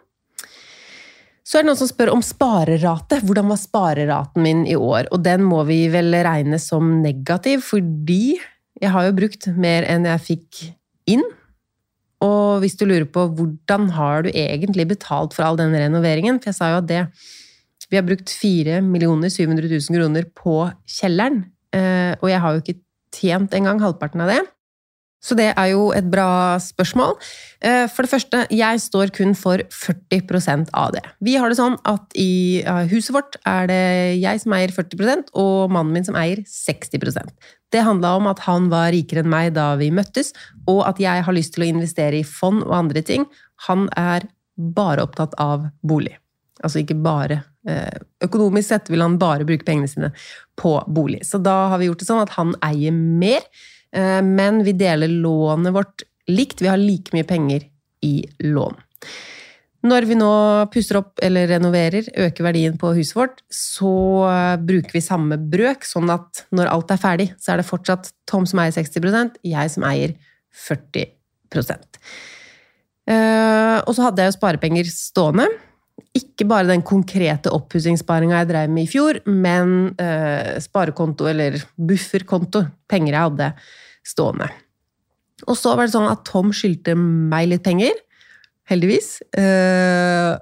Så 1.50 1.58
er 1.58 1.64
det 1.64 1.72
noen 1.72 1.80
som 1.80 1.90
spør 1.90 2.12
om 2.14 2.22
sparerate. 2.22 3.24
Hvordan 3.26 3.50
var 3.50 3.58
spareraten 3.58 4.44
min 4.46 4.66
i 4.70 4.76
år? 4.78 5.08
Og 5.16 5.24
den 5.26 5.42
må 5.48 5.64
vi 5.66 5.82
vel 5.90 6.14
regne 6.26 6.60
som 6.62 7.00
negativ, 7.02 7.64
fordi 7.66 8.38
jeg 8.80 8.94
har 8.94 9.08
jo 9.08 9.16
brukt 9.18 9.50
mer 9.58 9.88
enn 9.90 10.06
jeg 10.06 10.26
fikk 10.28 10.60
inn. 11.10 11.26
Og 12.22 12.60
hvis 12.62 12.78
du 12.78 12.84
lurer 12.86 13.08
på 13.10 13.26
hvordan 13.34 13.88
har 13.96 14.28
du 14.28 14.30
egentlig 14.30 14.90
betalt 14.92 15.34
for 15.34 15.48
all 15.48 15.58
den 15.58 15.74
renoveringen, 15.74 16.38
for 16.38 16.52
jeg 16.52 16.60
sa 16.60 16.74
jo 16.76 16.82
at 16.84 16.90
det 16.92 17.04
Vi 17.90 17.98
har 17.98 18.06
brukt 18.06 18.30
4 18.30 18.84
700 18.86 19.66
000 19.66 19.96
kroner 19.98 20.26
på 20.38 20.70
kjelleren, 20.86 21.40
eh, 21.74 22.14
og 22.22 22.30
jeg 22.30 22.40
har 22.44 22.54
jo 22.54 22.62
ikke 22.62 22.82
tjent 23.16 23.54
engang 23.58 23.82
halvparten 23.84 24.26
av 24.26 24.32
det. 24.34 24.42
Så 25.20 25.36
det 25.36 25.50
er 25.52 25.72
jo 25.74 25.90
et 25.92 26.06
bra 26.08 26.56
spørsmål. 26.64 27.18
Eh, 27.60 27.86
for 27.92 28.06
det 28.06 28.12
første, 28.14 28.44
jeg 28.56 28.80
står 28.80 29.12
kun 29.16 29.34
for 29.36 29.60
40% 29.68 30.72
av 30.72 30.94
det. 30.96 31.04
Vi 31.20 31.36
har 31.36 31.52
det 31.52 31.60
sånn 31.60 31.76
at 31.92 32.16
i 32.16 32.64
huset 32.88 33.12
vårt 33.18 33.36
er 33.44 33.68
det 33.68 33.82
jeg 34.22 34.44
som 34.46 34.56
eier 34.56 34.72
40% 34.72 35.34
og 35.36 35.74
mannen 35.76 35.92
min 35.98 36.08
som 36.08 36.16
eier 36.20 36.40
60% 36.48 37.36
Det 37.70 37.84
handla 37.84 38.16
om 38.18 38.32
at 38.32 38.40
han 38.48 38.72
var 38.72 38.94
rikere 38.96 39.26
enn 39.26 39.30
meg 39.30 39.54
da 39.60 39.74
vi 39.78 39.92
møttes, 39.92 40.32
og 40.66 40.86
at 40.88 41.04
jeg 41.04 41.28
har 41.28 41.36
lyst 41.36 41.54
til 41.54 41.68
å 41.68 41.70
investere 41.70 42.22
i 42.22 42.26
fond 42.26 42.64
og 42.64 42.74
andre 42.80 43.04
ting. 43.04 43.28
Han 43.68 43.90
er 44.00 44.26
bare 44.56 45.04
opptatt 45.04 45.36
av 45.38 45.68
bolig. 45.84 46.16
Altså 46.64 46.82
ikke 46.82 46.98
bare 47.00 47.42
eh, 47.68 48.00
Økonomisk 48.26 48.68
sett 48.68 48.92
vil 48.92 49.04
han 49.04 49.18
bare 49.22 49.48
bruke 49.48 49.66
pengene 49.68 49.90
sine 49.90 50.12
på 50.60 50.76
bolig. 50.92 51.24
Så 51.28 51.40
da 51.44 51.70
har 51.72 51.82
vi 51.82 51.90
gjort 51.90 52.04
det 52.04 52.10
sånn 52.10 52.24
at 52.24 52.36
han 52.36 52.54
eier 52.66 52.96
mer. 52.96 53.46
Eh, 53.96 54.20
men 54.26 54.64
vi 54.68 54.76
deler 54.78 55.12
lånet 55.12 55.76
vårt 55.76 56.06
likt. 56.30 56.64
Vi 56.64 56.72
har 56.72 56.80
like 56.82 57.16
mye 57.16 57.28
penger 57.28 57.68
i 58.06 58.16
lån. 58.46 58.80
Når 59.90 60.06
vi 60.10 60.16
nå 60.20 60.32
pusser 60.74 60.98
opp 61.00 61.22
eller 61.24 61.48
renoverer, 61.48 62.10
øker 62.28 62.44
verdien 62.44 62.76
på 62.80 62.92
huset 62.98 63.16
vårt, 63.16 63.38
så 63.48 63.92
bruker 64.60 64.92
vi 64.92 65.02
samme 65.04 65.38
brøk, 65.40 65.88
sånn 65.88 66.12
at 66.12 66.44
når 66.52 66.68
alt 66.68 66.92
er 66.92 67.00
ferdig, 67.00 67.28
så 67.40 67.54
er 67.54 67.62
det 67.62 67.70
fortsatt 67.70 68.12
Tom 68.28 68.44
som 68.50 68.60
eier 68.60 68.76
60% 68.76 69.40
jeg 69.48 69.72
som 69.72 69.86
eier 69.88 70.18
40 70.68 71.08
uh, 73.10 73.80
Og 73.86 73.96
så 73.96 74.04
hadde 74.04 74.26
jeg 74.26 74.34
jo 74.34 74.38
sparepenger 74.38 74.92
stående. 74.92 75.48
Ikke 76.20 76.48
bare 76.50 76.68
den 76.70 76.84
konkrete 76.86 77.52
oppussingssparinga 77.56 78.42
jeg 78.42 78.52
drev 78.52 78.74
med 78.74 78.88
i 78.88 78.92
fjor, 78.92 79.22
men 79.30 79.94
eh, 80.02 80.58
sparekonto 80.64 81.30
eller 81.30 81.60
bufferkonto, 81.78 82.66
penger 82.90 83.16
jeg 83.16 83.28
hadde 83.30 83.50
stående. 84.08 84.50
Og 85.48 85.56
så 85.56 85.76
var 85.78 85.88
det 85.88 85.96
sånn 85.96 86.10
at 86.10 86.26
Tom 86.28 86.52
skyldte 86.56 86.98
meg 87.00 87.48
litt 87.52 87.64
penger 87.64 87.96
heldigvis. 88.70 89.20
Eh, 89.38 90.36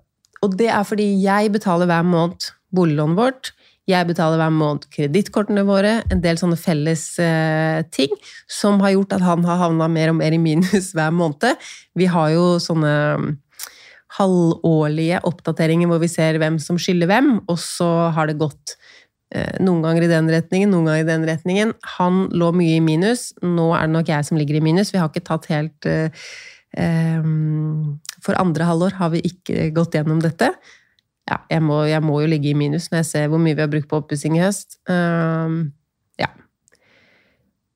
og 0.43 0.57
det 0.57 0.71
er 0.73 0.87
fordi 0.87 1.11
jeg 1.21 1.53
betaler 1.53 1.89
hver 1.89 2.05
måned 2.07 2.49
boliglånet 2.73 3.19
vårt. 3.19 3.51
Jeg 3.87 4.03
betaler 4.09 4.39
hver 4.41 4.51
måned 4.51 4.87
kredittkortene 4.91 5.63
våre, 5.67 6.01
en 6.11 6.21
del 6.23 6.39
sånne 6.39 6.57
felles 6.59 7.05
eh, 7.23 7.85
ting 7.95 8.11
som 8.51 8.81
har 8.83 8.97
gjort 8.97 9.15
at 9.15 9.23
han 9.23 9.45
har 9.47 9.61
havna 9.61 9.87
mer 9.91 10.11
og 10.11 10.17
mer 10.19 10.35
i 10.35 10.41
minus 10.41 10.91
hver 10.97 11.13
måned. 11.15 11.55
Vi 11.95 12.09
har 12.11 12.33
jo 12.33 12.57
sånne 12.63 13.37
halvårlige 14.17 15.21
oppdateringer 15.27 15.89
hvor 15.89 16.01
vi 16.03 16.11
ser 16.11 16.39
hvem 16.41 16.59
som 16.61 16.79
skylder 16.81 17.09
hvem, 17.11 17.31
og 17.47 17.59
så 17.61 17.89
har 18.15 18.29
det 18.29 18.39
gått 18.41 18.75
uh, 19.35 19.55
noen 19.63 19.81
ganger 19.85 20.07
i 20.07 20.11
den 20.11 20.29
retningen, 20.33 20.73
noen 20.73 20.91
ganger 20.91 21.05
i 21.05 21.09
den 21.11 21.25
retningen. 21.29 21.73
Han 21.97 22.27
lå 22.33 22.51
mye 22.57 22.77
i 22.77 22.83
minus, 22.83 23.31
nå 23.45 23.71
er 23.77 23.87
det 23.87 23.95
nok 23.95 24.13
jeg 24.13 24.29
som 24.29 24.41
ligger 24.41 24.59
i 24.59 24.65
minus. 24.69 24.93
Vi 24.93 25.01
har 25.01 25.11
ikke 25.11 25.27
tatt 25.27 25.49
helt 25.53 25.89
Ehm, 26.75 27.97
for 28.23 28.37
andre 28.39 28.67
halvår 28.67 28.97
har 28.99 29.13
vi 29.13 29.23
ikke 29.25 29.69
gått 29.75 29.95
gjennom 29.97 30.19
dette. 30.23 30.51
Ja, 31.27 31.41
jeg 31.51 31.63
må, 31.65 31.81
jeg 31.89 32.03
må 32.05 32.21
jo 32.23 32.29
ligge 32.31 32.51
i 32.51 32.57
minus 32.57 32.89
når 32.91 33.01
jeg 33.01 33.09
ser 33.09 33.31
hvor 33.31 33.41
mye 33.41 33.55
vi 33.57 33.63
har 33.63 33.71
brukt 33.71 33.89
på 33.91 33.99
oppussing 34.01 34.37
i 34.37 34.43
høst. 34.43 34.79
Ehm, 34.91 35.73
ja. 36.21 36.29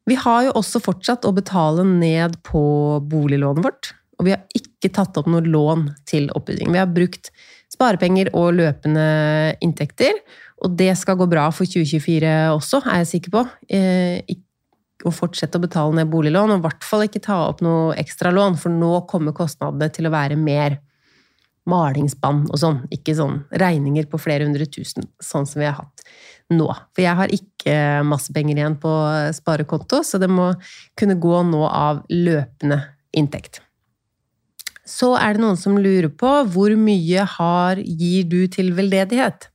Vi 0.07 0.17
har 0.19 0.47
jo 0.47 0.55
også 0.59 0.83
fortsatt 0.83 1.27
å 1.27 1.33
betale 1.35 1.85
ned 1.87 2.39
på 2.47 2.63
boliglånet 3.11 3.65
vårt. 3.65 3.93
Og 4.21 4.27
vi 4.27 4.35
har 4.35 4.45
ikke 4.53 4.91
tatt 4.93 5.17
opp 5.17 5.27
noe 5.31 5.41
lån 5.41 5.87
til 6.05 6.29
opprydding. 6.37 6.69
Vi 6.69 6.79
har 6.79 6.89
brukt 6.93 7.31
sparepenger 7.73 8.29
og 8.37 8.53
løpende 8.59 9.07
inntekter. 9.65 10.21
Og 10.61 10.77
det 10.77 10.93
skal 10.99 11.17
gå 11.17 11.25
bra 11.29 11.47
for 11.49 11.65
2024 11.65 12.31
også, 12.53 12.83
er 12.85 13.01
jeg 13.01 13.11
sikker 13.15 13.33
på. 13.33 13.43
Eh, 13.73 14.37
å 15.01 15.09
fortsette 15.09 15.57
å 15.57 15.63
betale 15.63 15.97
ned 15.97 16.11
boliglån, 16.11 16.53
og 16.53 16.61
i 16.61 16.65
hvert 16.67 16.85
fall 16.85 17.07
ikke 17.07 17.23
ta 17.25 17.39
opp 17.47 17.63
noe 17.65 17.95
ekstra 17.97 18.29
lån, 18.33 18.59
for 18.61 18.69
nå 18.69 18.91
kommer 19.09 19.33
kostnadene 19.33 19.89
til 19.93 20.05
å 20.05 20.13
være 20.13 20.37
mer 20.37 20.77
malingsspann 21.69 22.43
og 22.49 22.57
sånn, 22.57 22.83
ikke 22.93 23.15
sånn 23.17 23.41
regninger 23.61 24.05
på 24.09 24.19
flere 24.21 24.47
hundre 24.47 24.67
tusen, 24.69 25.05
sånn 25.21 25.47
som 25.49 25.61
vi 25.61 25.69
har 25.69 25.77
hatt 25.79 26.05
nå. 26.53 26.67
For 26.93 27.05
jeg 27.05 27.17
har 27.17 27.33
ikke 27.33 27.75
masse 28.05 28.33
penger 28.35 28.61
igjen 28.61 28.77
på 28.81 28.93
sparekonto, 29.37 30.01
så 30.05 30.21
det 30.21 30.29
må 30.29 30.51
kunne 30.99 31.19
gå 31.21 31.43
nå 31.49 31.65
av 31.65 32.05
løpende 32.13 32.81
inntekt. 33.17 33.61
Så 34.91 35.13
er 35.15 35.35
det 35.37 35.43
noen 35.43 35.59
som 35.59 35.79
lurer 35.79 36.09
på 36.11 36.31
hvor 36.51 36.75
mye 36.75 37.23
har, 37.37 37.79
gir 37.79 38.27
du 38.27 38.43
til 38.51 38.73
veldedighet? 38.75 39.47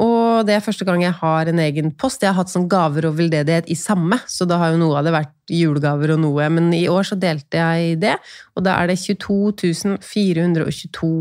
Og 0.00 0.46
det 0.48 0.54
er 0.56 0.62
første 0.64 0.86
gang 0.88 1.02
jeg 1.04 1.12
har 1.18 1.50
en 1.50 1.60
egen 1.60 1.90
post. 2.00 2.22
Jeg 2.24 2.32
har 2.32 2.38
hatt 2.38 2.52
sånn 2.52 2.70
gaver 2.72 3.10
og 3.10 3.18
veldedighet 3.18 3.68
i 3.68 3.76
samme, 3.76 4.16
så 4.30 4.46
da 4.48 4.56
har 4.62 4.72
jo 4.72 4.80
noe 4.80 4.96
av 4.96 5.04
det 5.04 5.12
vært 5.12 5.34
julegaver 5.52 6.14
og 6.14 6.22
noe. 6.22 6.46
Men 6.56 6.70
i 6.76 6.86
år 6.88 7.10
så 7.10 7.18
delte 7.20 7.60
jeg 7.60 7.98
det, 8.00 8.14
og 8.56 8.64
da 8.64 8.78
er 8.80 8.88
det 8.88 8.96
22 9.02 9.98
422 10.00 11.12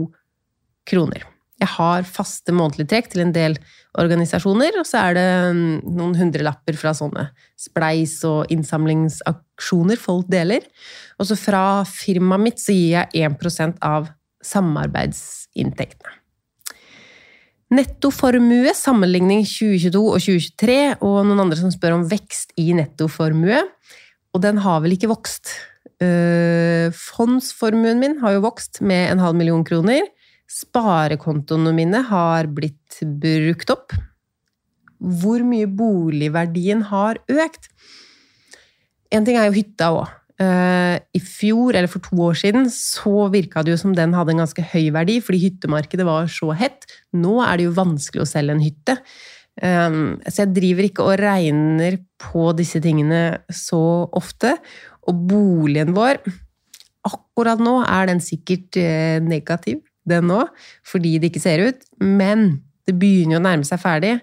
kroner. 0.87 1.27
Jeg 1.59 1.73
har 1.75 2.07
faste 2.07 2.55
månedlige 2.55 2.87
trekk 2.93 3.11
til 3.11 3.25
en 3.25 3.35
del 3.35 3.57
organisasjoner, 3.99 4.77
og 4.79 4.87
så 4.87 5.01
er 5.09 5.17
det 5.17 5.27
noen 5.83 6.15
hundrelapper 6.15 6.77
fra 6.79 6.93
sånne 6.95 7.27
spleis- 7.59 8.21
og 8.27 8.47
innsamlingsaksjoner 9.59 9.97
folk 9.97 10.27
deler. 10.29 10.63
Og 11.19 11.27
så 11.27 11.35
fra 11.35 11.83
firmaet 11.85 12.41
mitt 12.41 12.59
så 12.59 12.73
gir 12.73 13.03
jeg 13.11 13.29
1% 13.29 13.77
av 13.81 14.09
samarbeidsinntektene. 14.41 16.15
Nettoformue, 17.69 18.73
sammenligning 18.73 19.43
2022 19.45 19.99
og 20.01 20.17
2023, 20.17 20.77
og 21.05 21.25
noen 21.27 21.43
andre 21.43 21.57
som 21.59 21.69
spør 21.69 21.99
om 21.99 22.07
vekst 22.09 22.55
i 22.57 22.73
nettoformue. 22.73 23.61
Og 24.33 24.41
den 24.41 24.57
har 24.57 24.81
vel 24.81 24.95
ikke 24.95 25.11
vokst. 25.11 25.53
Uh, 26.01 26.89
fondsformuen 26.95 27.99
min 27.99 28.17
har 28.23 28.37
jo 28.37 28.45
vokst 28.47 28.81
med 28.81 29.11
en 29.11 29.21
halv 29.21 29.37
million 29.37 29.63
kroner. 29.67 30.01
Sparekontoene 30.49 31.73
mine 31.75 32.01
har 32.09 32.47
blitt 32.49 33.03
brukt 33.03 33.69
opp. 33.69 33.93
Hvor 34.97 35.43
mye 35.45 35.69
boligverdien 35.69 36.87
har 36.89 37.21
økt? 37.29 37.69
En 39.15 39.25
ting 39.25 39.39
er 39.39 39.49
jo 39.49 39.57
hytta 39.57 39.91
òg. 39.95 40.15
Uh, 40.39 40.95
I 41.11 41.19
fjor, 41.19 41.75
eller 41.75 41.89
for 41.91 41.99
to 42.05 42.15
år 42.29 42.37
siden, 42.39 42.69
så 42.71 43.27
virka 43.33 43.59
det 43.65 43.73
jo 43.73 43.79
som 43.81 43.95
den 43.95 44.13
hadde 44.15 44.31
en 44.31 44.39
ganske 44.45 44.63
høy 44.71 44.87
verdi, 44.95 45.17
fordi 45.19 45.41
hyttemarkedet 45.41 46.05
var 46.07 46.29
så 46.31 46.53
hett. 46.55 46.87
Nå 47.11 47.41
er 47.43 47.59
det 47.59 47.65
jo 47.67 47.75
vanskelig 47.75 48.23
å 48.23 48.29
selge 48.29 48.55
en 48.55 48.63
hytte. 48.63 48.95
Um, 49.59 50.15
så 50.23 50.45
jeg 50.45 50.53
driver 50.55 50.87
ikke 50.87 51.03
og 51.03 51.17
regner 51.19 51.97
på 52.23 52.53
disse 52.55 52.79
tingene 52.83 53.41
så 53.51 53.81
ofte. 54.15 54.55
Og 55.09 55.25
boligen 55.27 55.95
vår 55.97 56.21
Akkurat 57.09 57.61
nå 57.63 57.77
er 57.87 58.09
den 58.09 58.19
sikkert 58.21 58.75
uh, 58.75 59.23
negativ, 59.23 59.79
den 60.07 60.27
nå, 60.27 60.41
fordi 60.85 61.13
det 61.19 61.29
ikke 61.31 61.41
ser 61.41 61.63
ut. 61.67 61.85
Men 62.03 62.59
det 62.87 62.97
begynner 62.99 63.37
jo 63.37 63.39
å 63.39 63.45
nærme 63.45 63.67
seg 63.67 63.79
ferdig. 63.79 64.17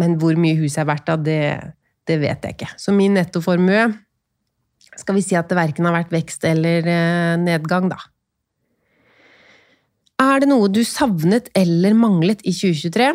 Men 0.00 0.16
hvor 0.20 0.38
mye 0.40 0.56
huset 0.60 0.80
er 0.82 0.88
verdt 0.88 1.10
da, 1.10 1.16
det, 1.20 1.42
det 2.10 2.18
vet 2.22 2.44
jeg 2.44 2.58
ikke. 2.58 2.72
Så 2.80 2.94
min 2.94 3.14
nettoformue 3.16 3.88
skal 4.98 5.16
vi 5.16 5.24
si 5.24 5.36
at 5.38 5.48
det 5.50 5.58
verken 5.58 5.86
har 5.88 5.94
vært 5.96 6.12
vekst 6.12 6.44
eller 6.48 6.86
eh, 6.90 7.36
nedgang, 7.40 7.88
da. 7.92 8.00
Er 10.20 10.42
det 10.42 10.50
noe 10.50 10.68
du 10.68 10.82
savnet 10.84 11.48
eller 11.56 11.96
manglet 11.96 12.42
i 12.44 12.52
2023? 12.52 13.08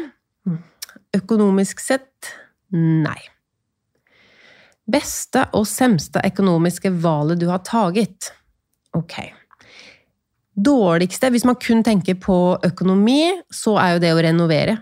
Økonomisk 1.19 1.84
sett 1.84 2.31
nei. 2.73 3.19
Beste 4.86 5.47
og 5.58 5.67
semste 5.69 6.21
økonomiske 6.25 6.91
valget 7.01 7.41
du 7.41 7.47
har 7.51 7.62
taget? 7.65 8.31
Ok. 8.97 9.19
Dårligste, 10.55 11.29
hvis 11.34 11.45
man 11.45 11.58
kun 11.62 11.84
tenker 11.86 12.17
på 12.21 12.38
økonomi, 12.63 13.36
så 13.53 13.75
er 13.81 13.95
jo 13.95 14.03
det 14.05 14.13
å 14.15 14.21
renovere. 14.23 14.77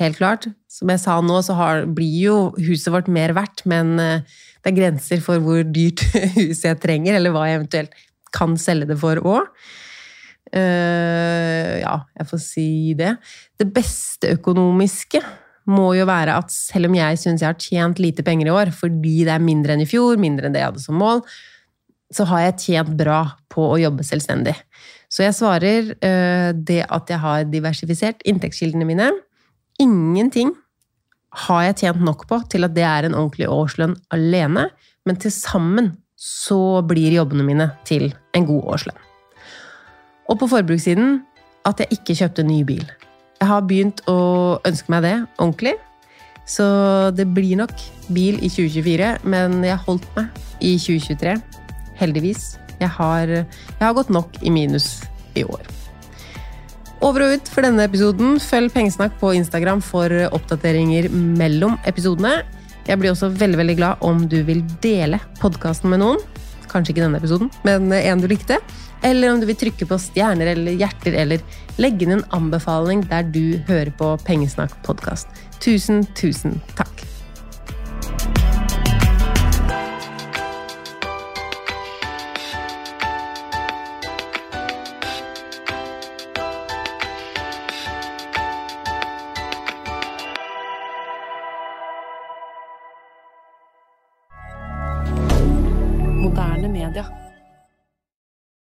Helt 0.00 0.18
klart. 0.18 0.48
Som 0.70 0.90
jeg 0.90 1.02
sa 1.04 1.20
nå, 1.22 1.38
så 1.46 1.54
har, 1.58 1.84
blir 1.86 2.16
jo 2.24 2.36
huset 2.58 2.90
vårt 2.94 3.10
mer 3.12 3.34
verdt, 3.36 3.62
men 3.70 3.94
uh, 4.00 4.42
det 4.64 4.72
er 4.72 4.78
grenser 4.80 5.22
for 5.22 5.42
hvor 5.42 5.62
dyrt 5.62 6.02
huset 6.38 6.66
jeg 6.72 6.82
trenger, 6.82 7.18
eller 7.18 7.34
hva 7.34 7.46
jeg 7.46 7.60
eventuelt 7.60 8.04
kan 8.34 8.56
selge 8.58 8.90
det 8.90 8.98
for 8.98 9.20
òg. 9.22 9.50
Uh, 10.54 10.60
eh, 10.60 11.72
ja, 11.82 11.96
jeg 12.18 12.28
får 12.30 12.42
si 12.42 12.68
det. 12.98 13.14
Det 13.58 13.70
beste 13.74 14.34
økonomiske 14.34 15.22
må 15.70 15.92
jo 15.96 16.04
være 16.08 16.34
at 16.42 16.52
selv 16.52 16.90
om 16.90 16.96
jeg 16.98 17.20
syns 17.22 17.42
jeg 17.42 17.48
har 17.48 17.62
tjent 17.62 18.02
lite 18.02 18.24
penger 18.26 18.50
i 18.50 18.54
år, 18.54 18.72
fordi 18.74 19.22
det 19.24 19.32
er 19.32 19.44
mindre 19.44 19.74
enn 19.74 19.84
i 19.86 19.88
fjor, 19.88 20.18
mindre 20.20 20.48
enn 20.48 20.56
det 20.56 20.60
jeg 20.62 20.72
hadde 20.72 20.82
som 20.82 20.98
mål, 21.00 21.22
så 22.14 22.26
har 22.28 22.44
jeg 22.48 22.58
tjent 22.66 22.92
bra 22.98 23.22
på 23.50 23.64
å 23.72 23.78
jobbe 23.80 24.04
selvstendig. 24.06 24.54
Så 25.10 25.22
jeg 25.22 25.38
svarer 25.38 25.94
uh, 25.94 26.50
det 26.50 26.82
at 26.82 27.14
jeg 27.14 27.22
har 27.22 27.46
diversifisert 27.46 28.26
inntektskildene 28.26 28.90
mine. 28.90 29.12
Ingenting 29.82 30.52
har 31.46 31.64
jeg 31.66 31.78
tjent 31.82 32.02
nok 32.06 32.28
på 32.30 32.38
til 32.50 32.66
at 32.66 32.74
det 32.76 32.84
er 32.86 33.08
en 33.08 33.16
ordentlig 33.18 33.48
årslønn 33.50 33.96
alene, 34.14 34.68
men 35.04 35.18
til 35.20 35.34
sammen 35.34 35.94
så 36.14 36.80
blir 36.86 37.16
jobbene 37.16 37.46
mine 37.46 37.68
til 37.88 38.12
en 38.36 38.46
god 38.46 38.68
årslønn. 38.76 39.00
Og 40.30 40.38
på 40.40 40.48
forbrukssiden 40.48 41.18
at 41.68 41.80
jeg 41.82 41.98
ikke 41.98 42.16
kjøpte 42.20 42.46
ny 42.46 42.62
bil. 42.66 42.84
Jeg 43.40 43.50
har 43.50 43.66
begynt 43.66 44.00
å 44.08 44.60
ønske 44.64 44.94
meg 44.94 45.04
det 45.04 45.16
ordentlig. 45.36 45.74
Så 46.48 46.64
det 47.16 47.26
blir 47.32 47.56
nok 47.58 47.72
bil 48.12 48.38
i 48.44 48.50
2024, 48.52 49.14
men 49.24 49.62
jeg 49.64 49.80
holdt 49.86 50.06
meg 50.16 50.44
i 50.60 50.76
2023. 50.78 51.38
Heldigvis. 51.98 52.54
Jeg 52.80 52.90
har, 52.98 53.30
jeg 53.30 53.80
har 53.80 53.96
gått 53.96 54.12
nok 54.12 54.38
i 54.44 54.52
minus 54.52 55.00
i 55.34 55.44
år. 55.44 55.83
Over 57.04 57.26
og 57.26 57.34
ut 57.36 57.48
for 57.52 57.66
denne 57.66 57.84
episoden. 57.84 58.38
Følg 58.40 58.72
Pengesnakk 58.72 59.18
på 59.20 59.34
Instagram 59.36 59.82
for 59.84 60.08
oppdateringer 60.32 61.10
mellom 61.12 61.76
episodene. 61.84 62.38
Jeg 62.88 62.96
blir 63.00 63.12
også 63.12 63.28
veldig 63.28 63.60
veldig 63.60 63.74
glad 63.76 64.06
om 64.08 64.22
du 64.28 64.38
vil 64.48 64.62
dele 64.80 65.20
podkasten 65.42 65.92
med 65.92 66.00
noen. 66.00 66.22
Kanskje 66.72 66.94
ikke 66.94 67.04
denne 67.04 67.20
episoden, 67.20 67.52
men 67.66 67.92
en 67.92 68.24
du 68.24 68.28
likte. 68.30 68.56
Eller 69.04 69.34
om 69.34 69.42
du 69.42 69.44
vil 69.50 69.60
trykke 69.60 69.84
på 69.90 70.00
stjerner 70.00 70.54
eller 70.54 70.80
hjerter, 70.80 71.18
eller 71.20 71.44
legge 71.76 72.08
inn 72.08 72.16
en 72.16 72.28
anbefaling 72.40 73.04
der 73.12 73.28
du 73.28 73.58
hører 73.68 73.92
på 74.00 74.14
Pengesnakk 74.24 74.72
podkast. 74.88 75.28
Tusen, 75.60 76.06
tusen 76.16 76.56
takk. 76.72 77.03